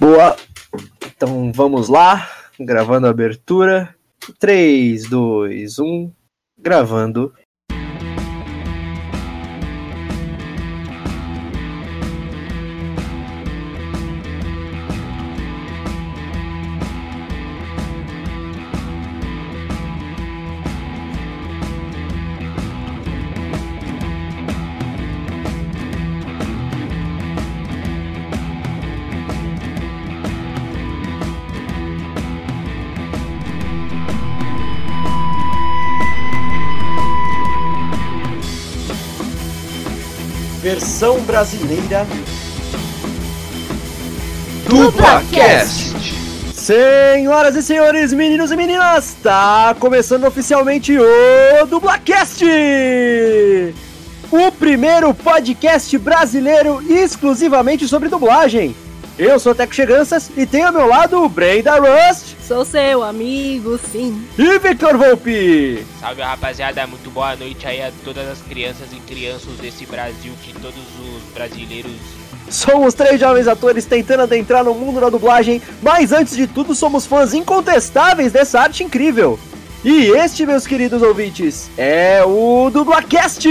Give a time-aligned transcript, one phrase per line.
[0.00, 0.34] Boa.
[1.06, 2.26] Então vamos lá,
[2.58, 3.94] gravando a abertura.
[4.38, 6.10] 3, 2, 1,
[6.56, 7.34] gravando.
[41.30, 42.04] Brasileira
[44.66, 45.94] DublaCast.
[46.52, 52.44] Senhoras e senhores, meninos e meninas, está começando oficialmente o DublaCast!
[54.28, 58.74] O primeiro podcast brasileiro exclusivamente sobre dublagem.
[59.16, 63.04] Eu sou o Teco Cheganças e tenho ao meu lado o Brenda Rust Sou seu
[63.04, 64.26] amigo, sim.
[64.36, 65.86] e Victor Volpe.
[66.00, 70.52] Salve rapaziada, muito boa noite aí a todas as crianças e crianças desse Brasil, que
[70.54, 71.92] todos os brasileiros.
[72.48, 77.06] Somos três jovens atores tentando adentrar no mundo da dublagem, mas antes de tudo somos
[77.06, 79.38] fãs incontestáveis dessa arte incrível.
[79.84, 83.48] E este, meus queridos ouvintes, é o DublaCast!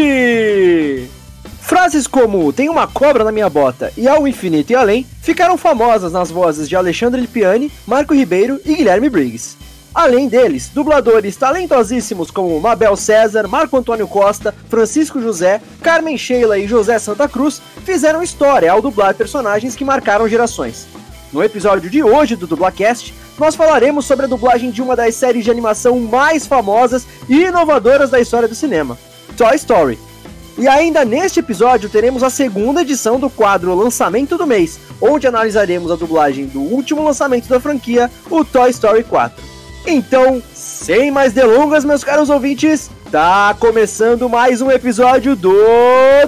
[1.62, 6.12] Frases como tem uma cobra na minha bota e ao infinito e além ficaram famosas
[6.12, 9.58] nas vozes de Alexandre Lipiani, Marco Ribeiro e Guilherme Briggs.
[9.94, 16.68] Além deles, dubladores talentosíssimos como Mabel César, Marco Antônio Costa, Francisco José, Carmen Sheila e
[16.68, 20.88] José Santa Cruz fizeram história ao dublar personagens que marcaram gerações.
[21.34, 25.44] No episódio de hoje do Dublacast, nós falaremos sobre a dublagem de uma das séries
[25.44, 28.98] de animação mais famosas e inovadoras da história do cinema,
[29.38, 30.09] Toy Story.
[30.58, 35.92] E ainda neste episódio teremos a segunda edição do quadro Lançamento do Mês, onde analisaremos
[35.92, 39.44] a dublagem do último lançamento da franquia, o Toy Story 4.
[39.88, 45.54] Então, sem mais delongas, meus caros ouvintes, tá começando mais um episódio do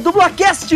[0.01, 0.73] Dublacast!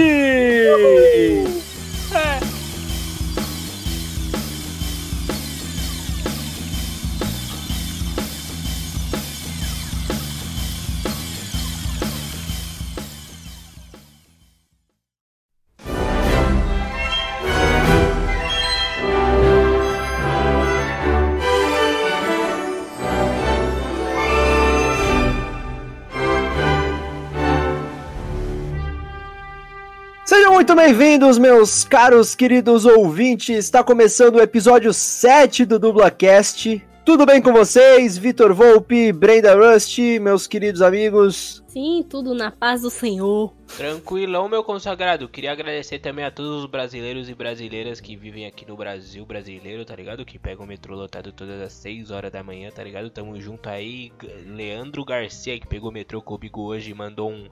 [30.75, 33.59] Sejam bem-vindos, meus caros queridos ouvintes.
[33.59, 36.85] Está começando o episódio 7 do Dublacast.
[37.05, 38.17] Tudo bem com vocês?
[38.17, 41.63] Vitor Volpe, Brenda Rust, meus queridos amigos.
[41.65, 43.53] Sim, tudo na paz do Senhor.
[43.77, 45.29] Tranquilão, meu consagrado.
[45.29, 49.85] Queria agradecer também a todos os brasileiros e brasileiras que vivem aqui no Brasil brasileiro,
[49.85, 50.25] tá ligado?
[50.25, 53.09] Que pegam o metrô lotado todas as 6 horas da manhã, tá ligado?
[53.09, 54.11] Tamo junto aí.
[54.45, 57.47] Leandro Garcia, que pegou o metrô comigo hoje, mandou um.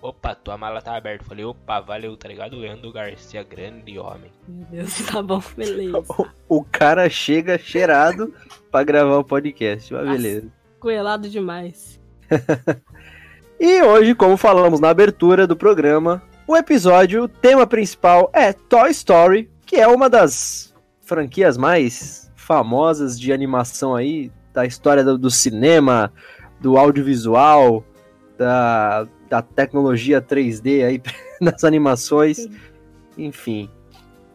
[0.00, 1.24] Opa, tua mala tá aberta.
[1.24, 2.56] Falei, opa, valeu, tá ligado?
[2.56, 4.30] Leandro Garcia, grande homem.
[4.46, 6.02] Meu Deus, tá bom, beleza.
[6.48, 8.32] O cara chega cheirado
[8.70, 10.48] pra gravar o podcast, mas beleza.
[10.78, 12.00] Coelado demais.
[13.58, 18.90] E hoje, como falamos na abertura do programa, o episódio, o tema principal é Toy
[18.90, 25.30] Story, que é uma das franquias mais famosas de animação aí, da história do, do
[25.30, 26.12] cinema,
[26.60, 27.84] do audiovisual,
[28.38, 31.02] da, da tecnologia 3D aí
[31.40, 32.46] nas animações,
[33.16, 33.68] enfim.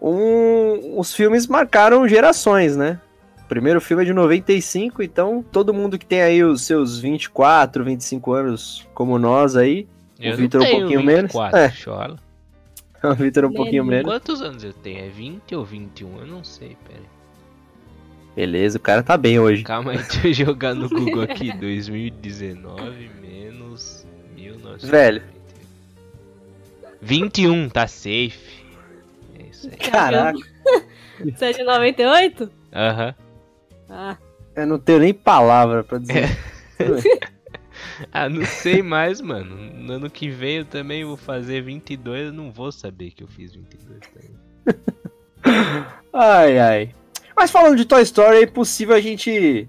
[0.01, 2.99] Um- os filmes marcaram gerações, né?
[3.43, 7.83] O primeiro filme é de 95, então todo mundo que tem aí os seus 24,
[7.83, 9.87] 25 anos, como nós aí,
[10.19, 11.31] Eu Vitor não um pouquinho menos.
[11.31, 11.69] 24, É.
[11.71, 12.15] chola.
[13.03, 14.05] o Vitor um pouquinho Menos.
[14.05, 14.11] menos.
[14.23, 15.05] Quantos anos eu tenho?
[15.05, 16.19] É 20 ou 21?
[16.19, 17.03] Eu não sei, pera.
[18.35, 19.61] Beleza, o cara tá bem hoje.
[19.63, 21.51] Calma aí, deixa eu jogar no Google aqui.
[21.55, 24.07] 2019 menos
[24.51, 24.87] 1990.
[24.87, 25.23] Velho.
[27.01, 28.39] 21, tá safe.
[29.37, 29.77] É isso aí.
[29.77, 30.39] Caraca,
[31.19, 32.51] Você é de 98?
[32.73, 33.15] Aham.
[33.89, 34.17] Ah,
[34.55, 36.37] eu não tenho nem palavra pra dizer.
[38.11, 39.55] Ah, não sei mais, mano.
[39.55, 42.27] No ano que vem eu também vou fazer 22.
[42.27, 44.31] Eu não vou saber que eu fiz 22 também.
[46.11, 46.95] Ai, ai.
[47.35, 49.67] Mas falando de Toy Story, é impossível a gente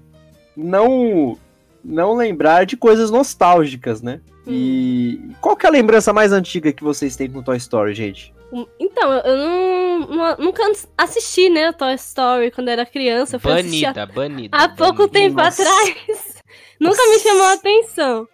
[0.56, 1.38] não
[1.84, 4.20] não lembrar de coisas nostálgicas, né?
[4.46, 8.32] E qual que é a lembrança mais antiga que vocês têm com Toy Story, gente?
[8.78, 10.62] então, eu- não, não- nunca
[10.96, 13.36] assisti, né, Toy Story quando era criança.
[13.36, 14.56] Eu fui Banida, banida.
[14.56, 15.12] há pouco banida.
[15.19, 15.62] tempo Nossa.
[15.62, 16.42] atrás.
[16.78, 18.28] nunca me chamou a atenção.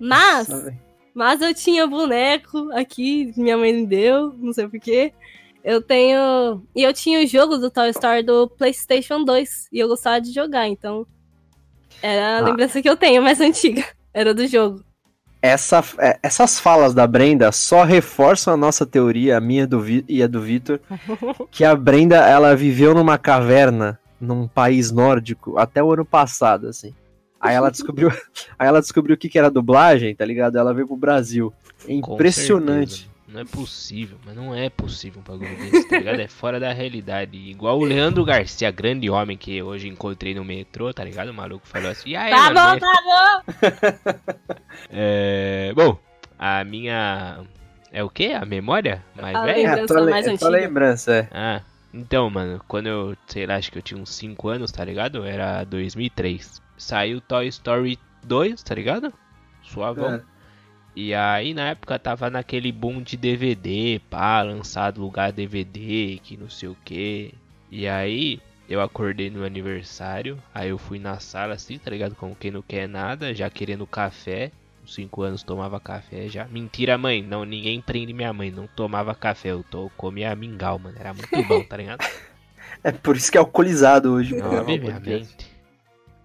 [0.00, 0.74] Mas, Nossa,
[1.12, 5.12] mas eu tinha boneco aqui, minha mãe me deu, não sei porquê.
[5.64, 6.62] Eu tenho.
[6.74, 9.68] E eu tinha o jogo do Toy Story do PlayStation 2.
[9.72, 11.04] E eu gostava de jogar, então.
[12.02, 12.40] Era a Ah.
[12.42, 13.84] lembrança que eu tenho, mais antiga.
[14.12, 14.82] Era do jogo.
[15.40, 20.04] Essa, é, essas falas da Brenda só reforçam a nossa teoria, a minha do Vi-
[20.08, 20.80] e a do Vitor,
[21.50, 26.92] que a Brenda ela viveu numa caverna num país nórdico até o ano passado, assim.
[27.40, 28.08] Aí ela descobriu,
[28.58, 30.56] aí ela descobriu o que, que era dublagem, tá ligado?
[30.58, 31.52] Ela veio pro Brasil.
[31.84, 33.08] É Com impressionante.
[33.28, 36.18] Não é possível, mas não é possível um bagulho desse, tá ligado?
[36.20, 37.36] É fora da realidade.
[37.36, 41.28] Igual o Leandro Garcia, grande homem que hoje encontrei no metrô, tá ligado?
[41.28, 44.38] O maluco falou assim, é, Tá mano, bom, mas- tá bom!
[44.90, 45.98] É, bom,
[46.38, 47.40] a minha.
[47.92, 48.32] É o quê?
[48.38, 49.04] A memória?
[49.14, 49.56] Mais A velha?
[49.68, 50.48] lembrança tua le- mais é antiga.
[50.50, 51.28] lembrança, é.
[51.30, 51.60] Ah,
[51.92, 55.24] então, mano, quando eu, sei lá, acho que eu tinha uns 5 anos, tá ligado?
[55.24, 56.62] Era 2003.
[56.76, 59.12] Saiu Toy Story 2, tá ligado?
[59.62, 60.14] Suavão.
[60.14, 60.22] É.
[60.94, 66.50] E aí na época tava naquele boom de DVD, pá, lançado lugar DVD, que não
[66.50, 67.32] sei o que.
[67.70, 72.14] E aí eu acordei no aniversário, aí eu fui na sala assim, tá ligado?
[72.14, 74.50] Como quem não quer nada, já querendo café.
[74.80, 76.46] Com 5 anos tomava café já.
[76.46, 80.96] Mentira, mãe, não, ninguém prende minha mãe, não tomava café, eu tô, comia mingau, mano.
[80.98, 82.04] Era muito bom, tá ligado?
[82.84, 84.36] É por isso que é alcoolizado hoje.
[84.36, 85.57] Não, obviamente.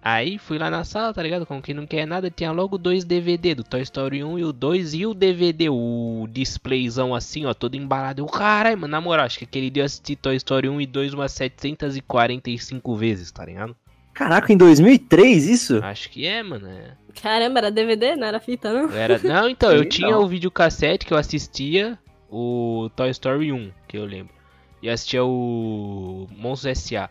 [0.04, 1.46] Aí fui lá na sala, tá ligado?
[1.46, 4.52] Como quem não quer nada, tinha logo dois DVD do Toy Story 1 e o
[4.52, 8.20] 2 e o DVD, o displayzão assim, ó, todo embalado.
[8.20, 10.86] Eu, caralho, mano, na moral, acho que aquele dia eu assisti Toy Story 1 e
[10.86, 13.74] 2 umas 745 vezes, tá ligado?
[14.12, 15.80] Caraca, em 2003 isso?
[15.82, 16.68] Acho que é, mano.
[16.68, 16.92] É.
[17.22, 18.92] Caramba, era DVD, não era fita, não?
[18.92, 19.18] Era...
[19.24, 20.22] Não, então, eu tinha não.
[20.22, 21.98] o videocassete que eu assistia,
[22.30, 24.34] o Toy Story 1, que eu lembro.
[24.82, 27.08] E assistia o Monstros S.A.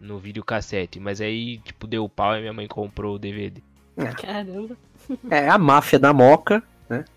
[0.00, 1.00] no videocassete.
[1.00, 3.62] Mas aí, tipo, deu pau e minha mãe comprou o DVD.
[4.20, 4.76] Caramba.
[5.30, 6.62] É a máfia da moca.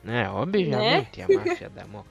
[0.06, 2.08] É, obviamente, a máfia da moca.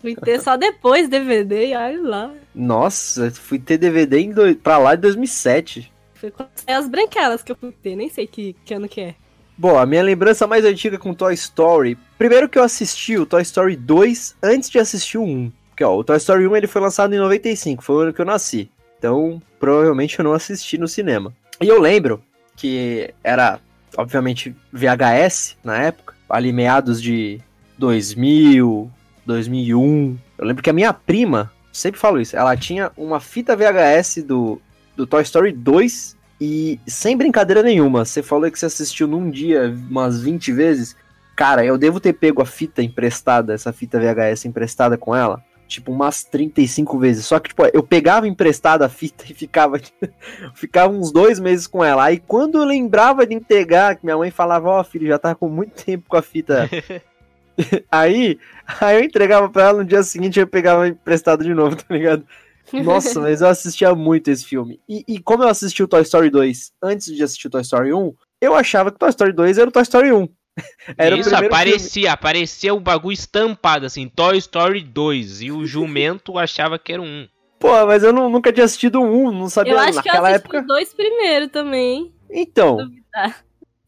[0.00, 2.34] Fui ter só depois DVD e olha lá.
[2.54, 4.54] Nossa, fui ter DVD em do...
[4.56, 5.92] pra lá em 2007.
[6.14, 9.14] Foi com as branquelas que eu fui ter, nem sei que, que ano que é.
[9.56, 11.98] Bom, a minha lembrança mais antiga com Toy Story.
[12.16, 15.52] Primeiro que eu assisti o Toy Story 2 antes de assistir o 1.
[15.70, 18.20] Porque, ó, o Toy Story 1 ele foi lançado em 95, foi o ano que
[18.20, 18.70] eu nasci.
[18.98, 21.32] Então, provavelmente eu não assisti no cinema.
[21.60, 22.22] E eu lembro
[22.56, 23.60] que era,
[23.96, 27.40] obviamente, VHS na época, ali meados de
[27.78, 28.90] 2000,
[29.24, 30.18] 2001.
[30.36, 34.60] Eu lembro que a minha prima, sempre falo isso, ela tinha uma fita VHS do,
[34.96, 39.74] do Toy Story 2 e sem brincadeira nenhuma, você falou que você assistiu num dia
[39.88, 40.96] umas 20 vezes.
[41.34, 45.92] Cara, eu devo ter pego a fita emprestada, essa fita VHS emprestada com ela, tipo
[45.92, 47.26] umas 35 vezes.
[47.26, 49.78] Só que, tipo, eu pegava emprestada a fita e ficava,
[50.54, 52.04] ficava uns dois meses com ela.
[52.04, 55.48] Aí quando eu lembrava de entregar, que minha mãe falava, ó, filho, já tá com
[55.48, 56.68] muito tempo com a fita.
[57.90, 58.38] aí,
[58.80, 62.26] aí eu entregava pra ela no dia seguinte eu pegava emprestado de novo, tá ligado?
[62.72, 64.80] Nossa, mas eu assistia muito esse filme.
[64.88, 67.94] E, e como eu assisti o Toy Story 2 antes de assistir o Toy Story
[67.94, 70.28] 1, eu achava que o Toy Story 2 era o Toy Story 1.
[70.96, 75.42] Era o Isso, aparecia, aparecia o bagulho estampado, assim, Toy Story 2.
[75.42, 77.26] E o jumento achava que era um.
[77.58, 80.28] Pô, mas eu não- nunca tinha assistido 1, não sabia Eu acho que eu naquela
[80.28, 80.60] assisti época.
[80.60, 82.12] os dois primeiro também.
[82.30, 82.78] Então,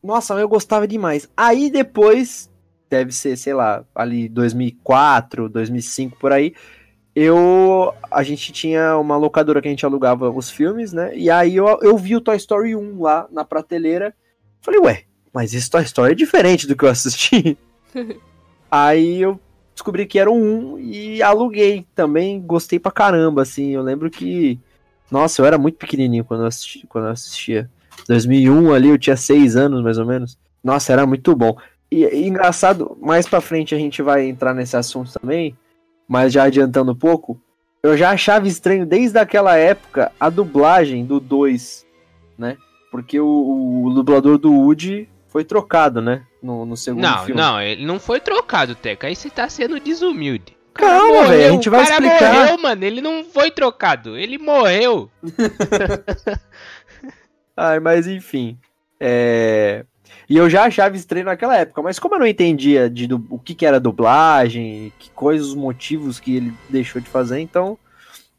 [0.03, 1.29] nossa, eu gostava demais.
[1.37, 2.51] Aí depois,
[2.89, 6.55] deve ser, sei lá, ali 2004, 2005 por aí,
[7.15, 11.13] eu a gente tinha uma locadora que a gente alugava os filmes, né?
[11.15, 14.15] E aí eu, eu vi o Toy Story 1 lá na prateleira.
[14.63, 17.57] Falei, ué, mas esse Toy Story é diferente do que eu assisti.
[18.71, 19.41] aí eu
[19.75, 23.71] descobri que era um 1 e aluguei também, gostei pra caramba, assim.
[23.71, 24.59] Eu lembro que
[25.11, 27.69] nossa, eu era muito pequenininho quando eu, assisti, quando eu assistia.
[28.07, 30.39] 2001 ali, eu tinha 6 anos mais ou menos.
[30.63, 31.57] Nossa, era muito bom.
[31.91, 35.57] E, e engraçado, mais pra frente a gente vai entrar nesse assunto também,
[36.07, 37.41] mas já adiantando um pouco,
[37.83, 41.85] eu já achava estranho desde aquela época a dublagem do 2,
[42.39, 42.57] né?
[42.93, 46.23] Porque o, o dublador do Woody foi trocado, né?
[46.43, 47.41] No, no segundo Não, filme.
[47.41, 49.07] não, ele não foi trocado, Teca.
[49.07, 50.57] Aí você tá sendo desumilde.
[50.75, 52.35] Calma, velho, a gente o vai cara explicar.
[52.35, 52.85] morreu, mano.
[52.85, 54.17] Ele não foi trocado.
[54.17, 55.11] Ele morreu.
[57.57, 58.59] Ai, mas enfim.
[58.99, 59.85] É...
[60.29, 63.39] E eu já achava estranho naquela época, mas como eu não entendia de du- o
[63.39, 67.77] que, que era dublagem, que coisas, os motivos que ele deixou de fazer, então.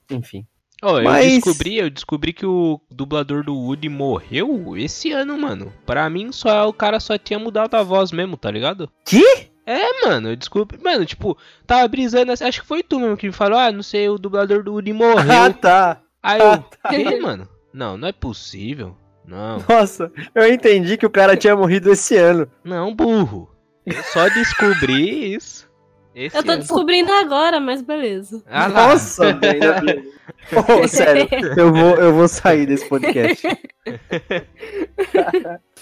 [0.09, 0.45] Enfim.
[0.81, 5.71] Eu Mas- descobri, eu descobri que o dublador do Woody morreu esse ano, mano.
[5.85, 8.89] Pra mim, só o cara só tinha mudado a voz mesmo, tá ligado?
[9.05, 9.49] Que?
[9.65, 10.79] É, mano, eu descobri.
[10.83, 12.43] Mano, tipo, tava brisando assim.
[12.45, 14.91] Acho que foi tu mesmo que me falou, ah, não sei, o dublador do Woody
[14.91, 15.53] Ah, morreu.
[15.53, 16.01] tá.
[16.23, 16.89] Aí ah, eu, tá.
[16.89, 17.47] que, mano?
[17.73, 18.97] Não, não é possível.
[19.25, 22.47] Não, Nossa, eu entendi que o cara tinha morrido esse ano.
[22.63, 23.49] não, burro.
[23.85, 25.69] Eu só descobri isso.
[26.13, 26.59] Esse Eu tô ano.
[26.61, 28.43] descobrindo agora, mas beleza.
[28.49, 28.67] Ah.
[28.67, 30.11] Nossa, velho.
[30.51, 31.27] Ô, sério,
[31.57, 33.47] eu vou, eu vou sair desse podcast.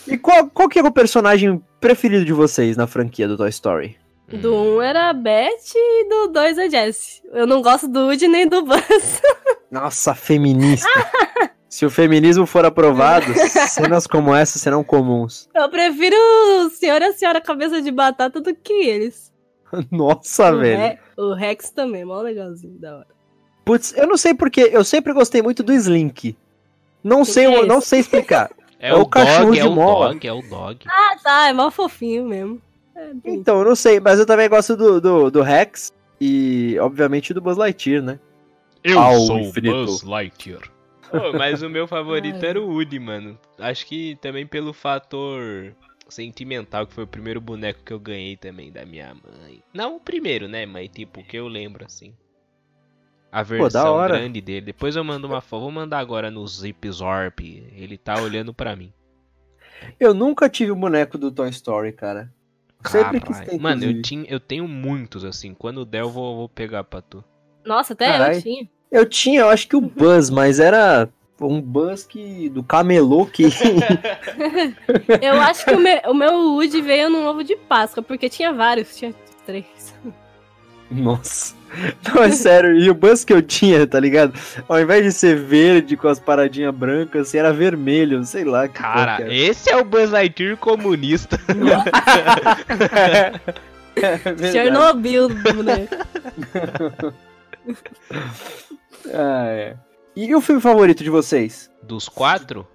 [0.08, 3.98] e qual, qual que é o personagem preferido de vocês na franquia do Toy Story?
[4.32, 7.22] Do 1 um era a Beth e do 2 a Jessie.
[7.34, 9.22] Eu não gosto do Woody nem do Buzz.
[9.72, 10.88] Nossa, feminista.
[11.68, 13.26] Se o feminismo for aprovado,
[13.70, 15.48] cenas como essa serão comuns.
[15.56, 19.32] Eu prefiro o senhor e a senhora cabeça de batata do que eles.
[19.92, 20.78] Nossa, o, velho.
[20.80, 23.08] Re- o Rex também, mó legalzinho, da hora.
[23.66, 26.36] Putz, eu não sei porque, eu sempre gostei muito do Slink.
[27.04, 28.50] Não Que sei, que é não sei explicar.
[28.82, 30.14] É, É o, o cachorro dog, de é o mola.
[30.14, 30.86] dog, é o dog.
[30.88, 32.62] Ah, tá, é mó fofinho mesmo.
[32.96, 37.34] É, Então, eu não sei, mas eu também gosto do, do, do Rex e, obviamente,
[37.34, 38.18] do Buzz Lightyear, né?
[38.82, 39.86] Eu Ao sou infinito.
[39.86, 40.62] Buzz Lightyear.
[41.38, 43.38] mas o meu favorito era o Woody, mano.
[43.60, 45.74] Acho que também pelo fator
[46.14, 49.64] sentimental, que foi o primeiro boneco que eu ganhei também da minha mãe.
[49.74, 52.14] Não o primeiro, né, mas tipo, o que eu lembro assim.
[53.32, 54.18] A versão hora.
[54.18, 54.68] grande dele.
[54.68, 55.62] Depois eu mando uma foto.
[55.62, 57.40] Vou mandar agora no Zip Zorp.
[57.42, 58.92] Ele tá olhando pra mim.
[60.00, 62.34] Eu nunca tive o boneco do Toy Story, cara.
[62.86, 65.54] Sempre quis ter, Mano, eu, tinha, eu tenho muitos assim.
[65.54, 67.24] Quando der, eu vou, vou pegar pra tu.
[67.66, 68.38] Nossa, até Carai.
[68.38, 68.70] eu tinha.
[68.92, 71.08] Eu tinha, eu acho que o Buzz, mas era
[71.48, 73.44] um Buzz que, do camelô que...
[75.22, 78.52] Eu acho que o meu, o meu Woody veio num ovo de Páscoa, porque tinha
[78.52, 79.14] vários, tinha
[79.46, 79.94] três.
[80.92, 81.56] Nossa.
[82.08, 82.76] Não, é sério.
[82.76, 84.34] E o Buzz que eu tinha, tá ligado?
[84.68, 88.68] Ao invés de ser verde com as paradinhas brancas, assim, era vermelho, sei lá.
[88.68, 91.40] Que Cara, esse é o Buzz Lightyear comunista.
[94.02, 94.52] É.
[94.52, 95.88] Chernobyl, né?
[99.14, 99.76] Ah, é.
[100.22, 101.72] E o filme favorito de vocês?
[101.82, 102.68] Dos quatro?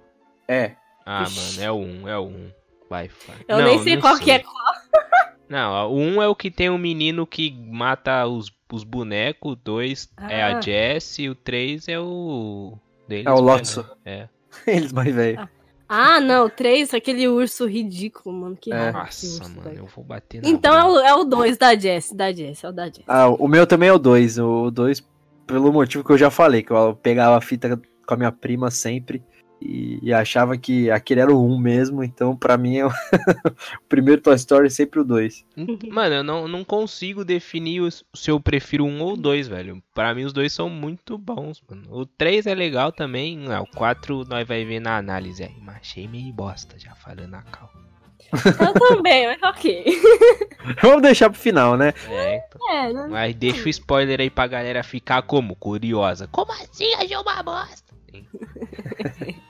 [0.47, 0.71] É.
[1.05, 1.59] Ah, Ixi.
[1.59, 2.51] mano, é o um, é o um.
[2.89, 3.37] Vai, vai.
[3.47, 4.43] Eu Não, nem sei não qual que é.
[5.47, 9.51] Não, ó, o um é o que tem um menino que mata os, os bonecos,
[9.51, 10.61] o dois é a Ah.
[10.61, 12.79] Jessie, o três é o.
[13.07, 13.39] Deles É o.
[13.39, 13.85] Lotso.
[14.03, 14.27] É.
[14.65, 15.47] Eles mais velho.
[15.87, 18.57] Ah, não, três, aquele urso ridículo, mano.
[18.59, 18.91] Que É.
[18.91, 19.77] Nossa, urso, mano, velho.
[19.77, 22.69] eu vou bater na Então é o, é o dois da Jess, da Jess, é
[22.69, 23.03] o da Jess.
[23.05, 24.39] Ah, o meu também é o 2.
[24.39, 25.07] O 2,
[25.45, 28.69] pelo motivo que eu já falei, que eu pegava a fita com a minha prima
[28.69, 29.23] sempre
[29.61, 32.89] e, e achava que aquele era o 1 um mesmo, então pra mim é o,
[33.79, 35.45] o primeiro Toy Story é sempre o 2.
[35.89, 39.81] Mano, eu não, não consigo definir os- se eu prefiro um ou dois, velho.
[39.93, 41.83] Pra mim os dois são muito bons, mano.
[41.89, 43.37] O 3 é legal também.
[43.37, 45.55] Não, o 4 nós vai ver na análise aí.
[45.61, 47.71] Mas achei meio bosta, já falando na cal.
[48.33, 49.85] Eu também, mas ok.
[50.81, 51.93] Vamos deixar pro final, né?
[52.09, 52.71] É, então.
[52.71, 53.07] É, né?
[53.09, 55.55] Mas deixa o spoiler aí pra galera ficar como?
[55.55, 56.27] Curiosa.
[56.31, 56.93] Como assim?
[56.95, 57.93] Achou uma bosta?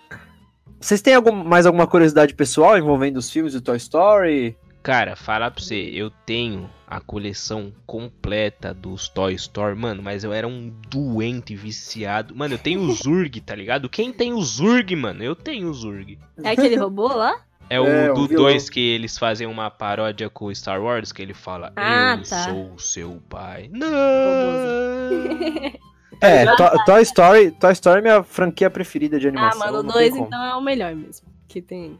[0.79, 4.55] Vocês têm algum, mais alguma curiosidade pessoal envolvendo os filmes do Toy Story?
[4.83, 10.31] Cara, falar pra você, eu tenho a coleção completa dos Toy Story, mano, mas eu
[10.31, 12.35] era um doente viciado.
[12.35, 13.89] Mano, eu tenho o Zurg, tá ligado?
[13.89, 15.23] Quem tem o Zurg, mano?
[15.23, 16.19] Eu tenho o Zurg.
[16.43, 17.41] É aquele robô lá?
[17.69, 18.43] É o É, o do vilão.
[18.45, 22.23] 2 que eles fazem uma paródia com o Star Wars, que ele fala, Ah, eu
[22.29, 22.43] tá.
[22.43, 23.69] sou seu pai.
[23.73, 23.89] Não!
[26.21, 29.59] É, To- Toy Story, Toy Story é minha franquia preferida de Ah, animação.
[29.59, 30.27] mano, o não 2 tem como.
[30.27, 31.27] então é o melhor mesmo.
[31.47, 31.99] Que tem.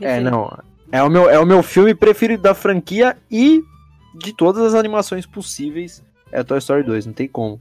[0.00, 0.50] É, não.
[0.90, 3.62] É o, meu, é o meu filme preferido da franquia e
[4.14, 7.60] de todas as animações possíveis é Toy Story 2, não tem como.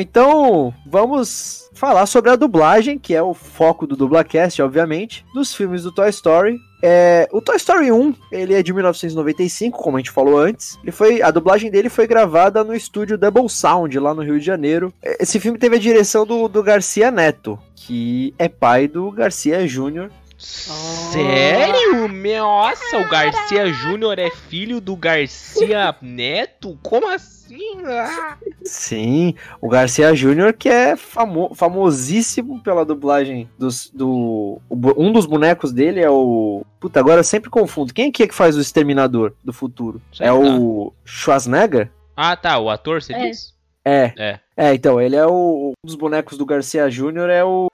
[0.00, 5.82] Então vamos falar sobre a dublagem, que é o foco do Dublacast, obviamente, dos filmes
[5.82, 6.58] do Toy Story.
[6.82, 10.78] É, o Toy Story 1, ele é de 1995, como a gente falou antes.
[10.82, 14.44] Ele foi, a dublagem dele foi gravada no estúdio Double Sound, lá no Rio de
[14.44, 14.92] Janeiro.
[15.02, 20.10] Esse filme teve a direção do, do Garcia Neto, que é pai do Garcia Júnior.
[20.40, 22.08] Sério?
[22.08, 26.78] Nossa, o Garcia Júnior é filho do Garcia Neto?
[26.82, 27.78] Como assim?
[27.84, 28.36] Ah.
[28.64, 34.60] Sim, o Garcia Júnior, que é famo- famosíssimo pela dublagem dos, do.
[34.70, 36.64] um dos bonecos dele é o.
[36.78, 37.92] Puta, agora eu sempre confundo.
[37.92, 40.00] Quem que é que faz o Exterminador do futuro?
[40.12, 40.38] Sei é lá.
[40.38, 41.90] o Schwarzenegger?
[42.16, 43.28] Ah, tá, o ator, você É.
[43.28, 43.52] disse?
[43.84, 44.12] É.
[44.16, 44.40] É.
[44.56, 45.72] É, então, ele é o.
[45.84, 47.68] Um dos bonecos do Garcia Júnior é o.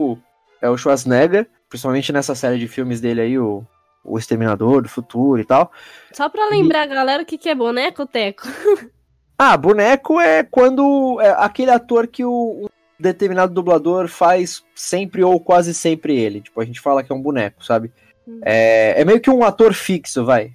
[0.63, 1.47] É o Schwarzenegger.
[1.77, 3.63] Principalmente nessa série de filmes dele aí, o.
[4.09, 5.73] O Exterminador do Futuro e tal.
[6.13, 8.47] Só pra lembrar a galera o que, que é boneco, Teco.
[9.39, 11.21] Ah, boneco é quando.
[11.21, 12.69] É aquele ator que o um
[12.99, 16.41] determinado dublador faz sempre ou quase sempre ele.
[16.41, 17.93] Tipo, a gente fala que é um boneco, sabe?
[18.27, 18.41] Hum.
[18.43, 20.53] É, é meio que um ator fixo, vai.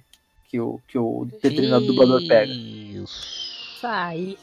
[0.48, 2.50] Que o, que o determinado dublador pega.
[2.52, 3.78] Isso.
[3.80, 4.36] Sai.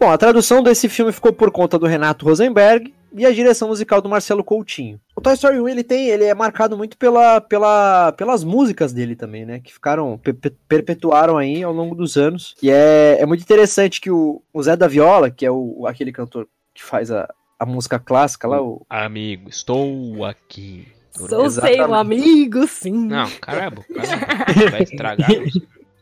[0.00, 4.00] Bom, a tradução desse filme ficou por conta do Renato Rosenberg e a direção musical
[4.00, 5.00] do Marcelo Coutinho.
[5.16, 9.14] O Toy Story 1 ele tem, ele é marcado muito pela, pela, pelas músicas dele
[9.14, 9.60] também, né?
[9.60, 10.20] Que ficaram,
[10.68, 12.54] perpetuaram aí ao longo dos anos.
[12.62, 16.12] E é, é muito interessante que o, o Zé da Viola, que é o, aquele
[16.12, 18.84] cantor que faz a, a música clássica lá, o...
[18.90, 20.88] Amigo, estou aqui.
[21.12, 23.06] Sou seu amigo, sim.
[23.06, 25.30] Não, caramba, caramba vai estragar.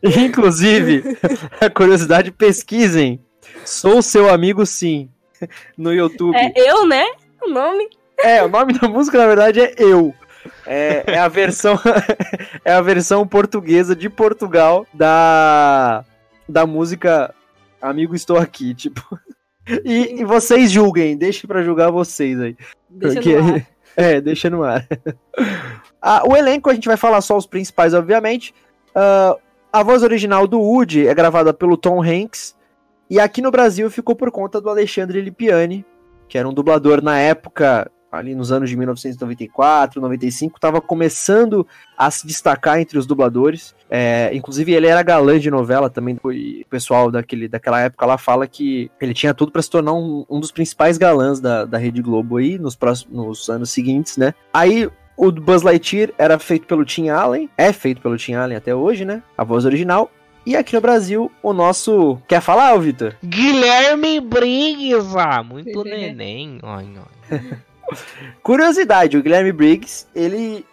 [0.03, 1.03] Inclusive,
[1.61, 3.19] a curiosidade, pesquisem.
[3.63, 5.09] Sou seu amigo, sim.
[5.77, 6.35] No YouTube.
[6.35, 7.05] É eu, né?
[7.41, 7.89] O nome.
[8.17, 10.13] É, o nome da música, na verdade, é Eu.
[10.65, 11.79] É, é a versão
[12.65, 16.03] é a versão portuguesa de Portugal da
[16.47, 17.33] da música
[17.81, 19.01] Amigo Estou Aqui, tipo.
[19.85, 22.57] E, e vocês julguem, deixe para julgar vocês aí.
[22.89, 23.67] Deixa porque, no ar.
[23.95, 24.87] É, deixa no ar.
[26.01, 28.53] ah, o elenco a gente vai falar só os principais, obviamente.
[28.89, 29.39] Uh,
[29.71, 32.55] a voz original do Woody é gravada pelo Tom Hanks.
[33.09, 35.85] E aqui no Brasil ficou por conta do Alexandre Lipiani,
[36.27, 41.67] que era um dublador na época, ali nos anos de 1994, 95, estava começando
[41.97, 43.75] a se destacar entre os dubladores.
[43.89, 46.17] É, inclusive, ele era galã de novela também.
[46.23, 50.25] o pessoal daquele, daquela época lá fala que ele tinha tudo para se tornar um,
[50.29, 54.33] um, dos principais galãs da, da Rede Globo aí nos, próximos, nos anos seguintes, né?
[54.53, 58.73] Aí o Buzz Lightyear era feito pelo Tim Allen, é feito pelo Tim Allen até
[58.73, 59.21] hoje, né?
[59.37, 60.09] A voz original.
[60.45, 62.19] E aqui no Brasil, o nosso.
[62.27, 63.15] Quer falar, Vitor?
[63.23, 65.17] Guilherme Briggs!
[65.17, 66.59] Ah, muito neném.
[66.61, 66.87] Ai,
[67.31, 67.59] ai.
[68.43, 70.65] Curiosidade: o Guilherme Briggs, ele.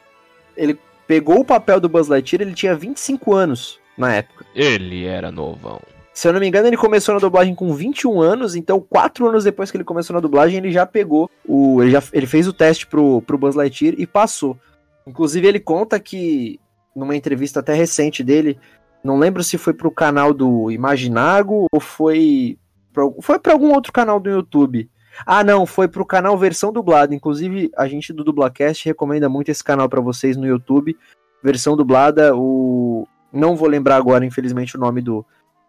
[0.57, 4.45] Ele pegou o papel do Buzz Lightyear, ele tinha 25 anos na época.
[4.55, 5.81] Ele era novão.
[6.13, 9.45] Se eu não me engano, ele começou na dublagem com 21 anos, então quatro anos
[9.45, 11.81] depois que ele começou na dublagem, ele já pegou o.
[11.83, 14.59] Ele, já, ele fez o teste pro, pro Buzz Lightyear e passou.
[15.07, 16.61] Inclusive, ele conta que,
[16.95, 18.59] numa entrevista até recente dele,
[19.03, 22.59] não lembro se foi pro canal do Imaginago ou foi.
[22.93, 24.91] Pro, foi para algum outro canal do YouTube.
[25.27, 27.15] Ah, não, foi pro canal Versão Dublada.
[27.15, 30.97] Inclusive, a gente do Dublacast recomenda muito esse canal para vocês no YouTube.
[31.43, 33.09] Versão dublada, o.
[33.33, 35.25] Não vou lembrar agora, infelizmente, o nome do,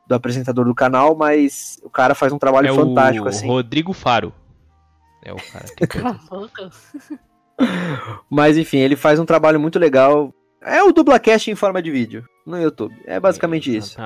[0.06, 3.48] do apresentador do canal, mas o cara faz um trabalho é fantástico, o assim.
[3.48, 4.34] Rodrigo Faro.
[5.24, 5.88] É o cara que.
[8.30, 10.34] mas enfim, ele faz um trabalho muito legal.
[10.62, 12.96] É o Dublacast em forma de vídeo no YouTube.
[13.06, 14.00] É basicamente isso.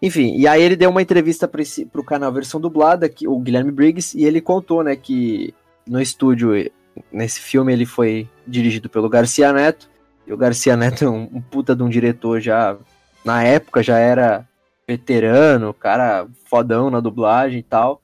[0.00, 3.70] Enfim, e aí ele deu uma entrevista para pro canal versão dublada, que, o Guilherme
[3.70, 5.54] Briggs, e ele contou, né, que
[5.86, 6.70] no estúdio,
[7.12, 9.88] nesse filme, ele foi dirigido pelo Garcia Neto.
[10.26, 12.76] E o Garcia Neto é um, um puta de um diretor já.
[13.24, 14.46] Na época já era
[14.86, 18.00] veterano, cara fodão na dublagem e tal.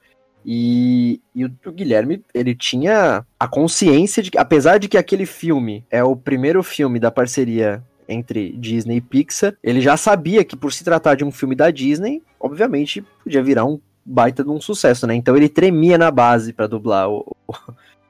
[0.49, 5.27] E, e o, o, Guilherme, ele tinha a consciência de que, apesar de que aquele
[5.27, 10.55] filme é o primeiro filme da parceria entre Disney e Pixar, ele já sabia que
[10.55, 14.61] por se tratar de um filme da Disney, obviamente podia virar um baita de um
[14.61, 15.17] sucesso, né?
[15.17, 17.37] Então ele tremia na base para dublar o,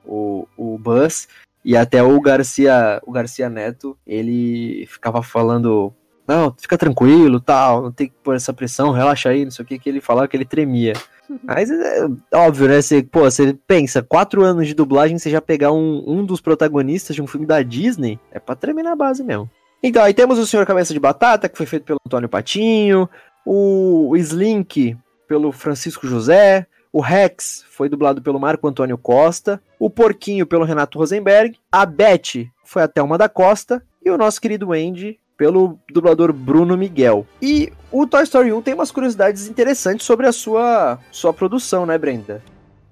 [0.05, 1.27] o, o Buzz.
[1.65, 5.93] E até o Garcia, o Garcia Neto, ele ficava falando
[6.27, 9.67] não, fica tranquilo, tal, não tem que pôr essa pressão, relaxa aí, não sei o
[9.67, 10.93] que, que ele falava que ele tremia.
[11.43, 12.81] Mas é óbvio, né?
[12.81, 17.15] Você, pô, você pensa, quatro anos de dublagem, você já pegar um, um dos protagonistas
[17.15, 19.51] de um filme da Disney, é pra tremer na base mesmo.
[19.83, 23.09] Então, aí temos o Senhor Cabeça de Batata, que foi feito pelo Antônio Patinho,
[23.45, 24.97] o, o Slink
[25.29, 30.99] pelo Francisco José, o Rex foi dublado pelo Marco Antônio Costa, o Porquinho pelo Renato
[30.99, 36.33] Rosenberg, a Beth foi a Thelma da Costa e o nosso querido Andy pelo dublador
[36.33, 37.27] Bruno Miguel.
[37.41, 41.99] E o Toy Story 1 tem umas curiosidades interessantes sobre a sua, sua produção, né,
[41.99, 42.43] Brenda?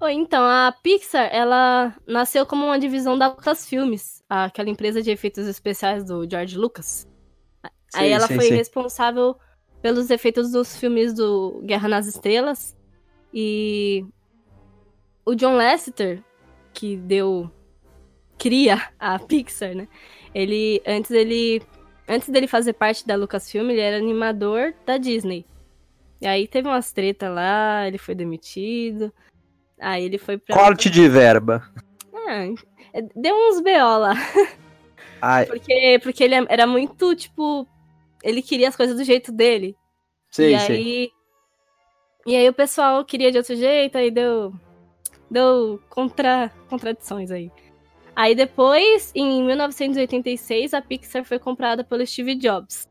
[0.07, 6.03] Então, a Pixar, ela nasceu como uma divisão da Lucasfilmes, aquela empresa de efeitos especiais
[6.03, 7.07] do George Lucas.
[7.63, 8.55] Sim, Aí ela sim, foi sim.
[8.55, 9.35] responsável
[9.81, 12.75] pelos efeitos dos filmes do Guerra nas Estrelas.
[13.33, 14.05] E
[15.25, 16.23] o John Lasseter,
[16.73, 17.49] que deu
[18.37, 19.87] cria a Pixar, né?
[20.33, 21.61] Ele antes ele
[22.07, 25.45] Antes dele fazer parte da Lucasfilm, ele era animador da Disney.
[26.21, 29.11] E aí teve umas treta lá, ele foi demitido.
[29.79, 30.55] Aí ele foi pra.
[30.55, 31.67] Corte de verba.
[32.93, 34.13] É, deu uns BO lá.
[35.21, 35.45] Ai.
[35.47, 37.67] Porque, porque ele era muito, tipo.
[38.23, 39.75] Ele queria as coisas do jeito dele.
[40.31, 41.11] Sim, e aí.
[42.25, 44.53] E aí o pessoal queria de outro jeito, aí deu.
[45.29, 47.51] Deu contra, contradições aí.
[48.15, 52.87] Aí depois, em 1986, a Pixar foi comprada pelo Steve Jobs.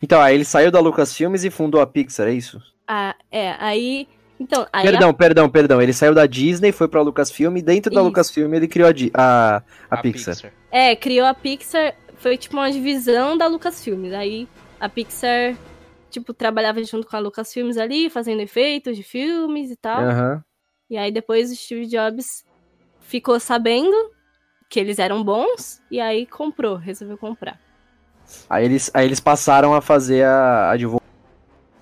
[0.00, 2.62] Então, aí ele saiu da Lucasfilmes e fundou a Pixar, é isso?
[2.86, 4.06] Ah, é, aí...
[4.38, 5.14] Então, aí perdão, a...
[5.14, 5.82] perdão, perdão.
[5.82, 9.56] Ele saiu da Disney, foi pra Lucasfilm e dentro da Lucasfilm ele criou a, a,
[9.56, 10.34] a, a Pixar.
[10.34, 10.52] Pixar.
[10.70, 14.14] É, criou a Pixar, foi tipo uma divisão da Lucasfilm.
[14.14, 15.56] Aí a Pixar,
[16.10, 20.02] tipo, trabalhava junto com a Lucasfilmes ali, fazendo efeitos de filmes e tal.
[20.02, 20.40] Uhum.
[20.88, 22.42] E aí depois o Steve Jobs
[23.00, 23.94] ficou sabendo
[24.70, 27.60] que eles eram bons e aí comprou, resolveu comprar.
[28.48, 31.02] Aí eles, aí eles passaram a fazer a, a divulgar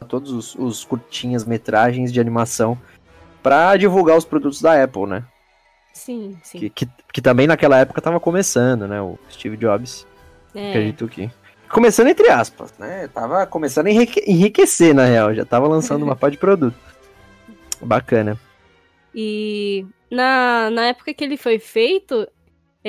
[0.09, 2.79] todos os, os curtinhas metragens de animação
[3.43, 5.23] para divulgar os produtos da Apple, né?
[5.93, 6.59] Sim, sim.
[6.59, 9.03] Que, que, que, também naquela época tava começando, né?
[9.03, 10.07] O Steve Jobs.
[10.55, 10.71] É.
[10.71, 11.31] Acredito que.
[11.69, 13.09] Começando entre aspas, né?
[13.09, 15.35] Tava começando a enriquecer, na real.
[15.35, 16.77] Já tava lançando uma parte de produto.
[17.83, 18.39] Bacana.
[19.15, 22.27] E na, na época que ele foi feito,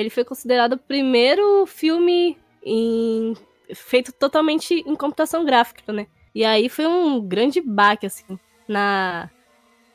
[0.00, 3.34] ele foi considerado o primeiro filme em,
[3.74, 6.06] feito totalmente em computação gráfica, né?
[6.34, 9.28] E aí foi um grande baque, assim, na,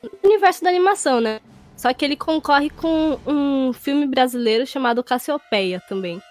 [0.02, 1.40] no universo da animação, né?
[1.76, 6.22] Só que ele concorre com um filme brasileiro chamado Cassiopeia também,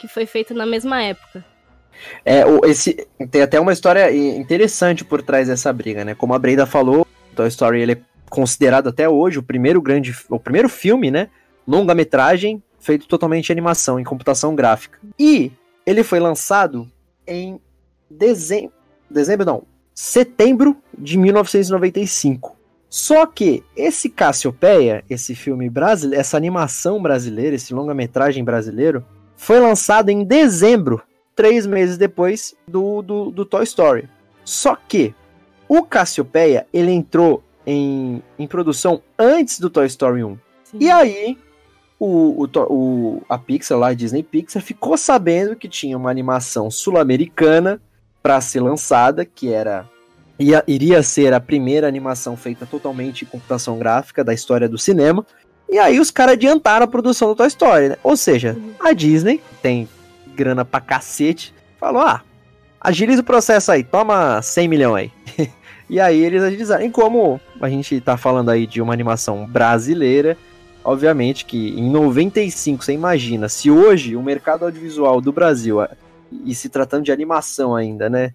[0.00, 1.44] que foi feito na mesma época.
[2.24, 6.14] É, esse tem até uma história interessante por trás dessa briga, né?
[6.14, 10.38] Como a Brenda falou, Toy Story ele é considerado até hoje o primeiro grande, o
[10.38, 11.28] primeiro filme, né?
[11.66, 14.98] Longa-metragem feito totalmente em animação, em computação gráfica.
[15.18, 15.50] E
[15.84, 16.88] ele foi lançado
[17.26, 17.60] em
[18.08, 18.72] dezembro,
[19.10, 22.56] dezembro não, setembro de 1995.
[22.88, 29.04] Só que esse Cassiopeia, esse filme brasileiro, essa animação brasileira, esse longa-metragem brasileiro,
[29.36, 31.02] foi lançado em dezembro,
[31.34, 34.08] três meses depois do, do, do Toy Story.
[34.44, 35.12] Só que
[35.68, 40.38] o Cassiopeia, ele entrou em, em produção antes do Toy Story 1.
[40.62, 40.78] Sim.
[40.80, 41.36] E aí,
[41.98, 46.70] o, o, o, a Pixar, lá a Disney Pixar, ficou sabendo que tinha uma animação
[46.70, 47.80] sul-americana
[48.22, 49.88] para ser lançada, que era
[50.38, 55.24] ia, iria ser a primeira animação feita totalmente em computação gráfica da história do cinema.
[55.68, 57.96] E aí os caras adiantaram a produção do Toy Story, né?
[58.02, 59.88] Ou seja, a Disney tem
[60.34, 62.22] grana pra cacete, falou: ah,
[62.80, 65.50] agiliza o processo aí, toma 100 milhões aí.
[65.90, 66.84] e aí eles agilizaram.
[66.84, 70.36] E como a gente tá falando aí de uma animação brasileira,
[70.86, 75.78] obviamente que em 95, você imagina, se hoje o mercado audiovisual do Brasil,
[76.44, 78.32] e se tratando de animação ainda, né,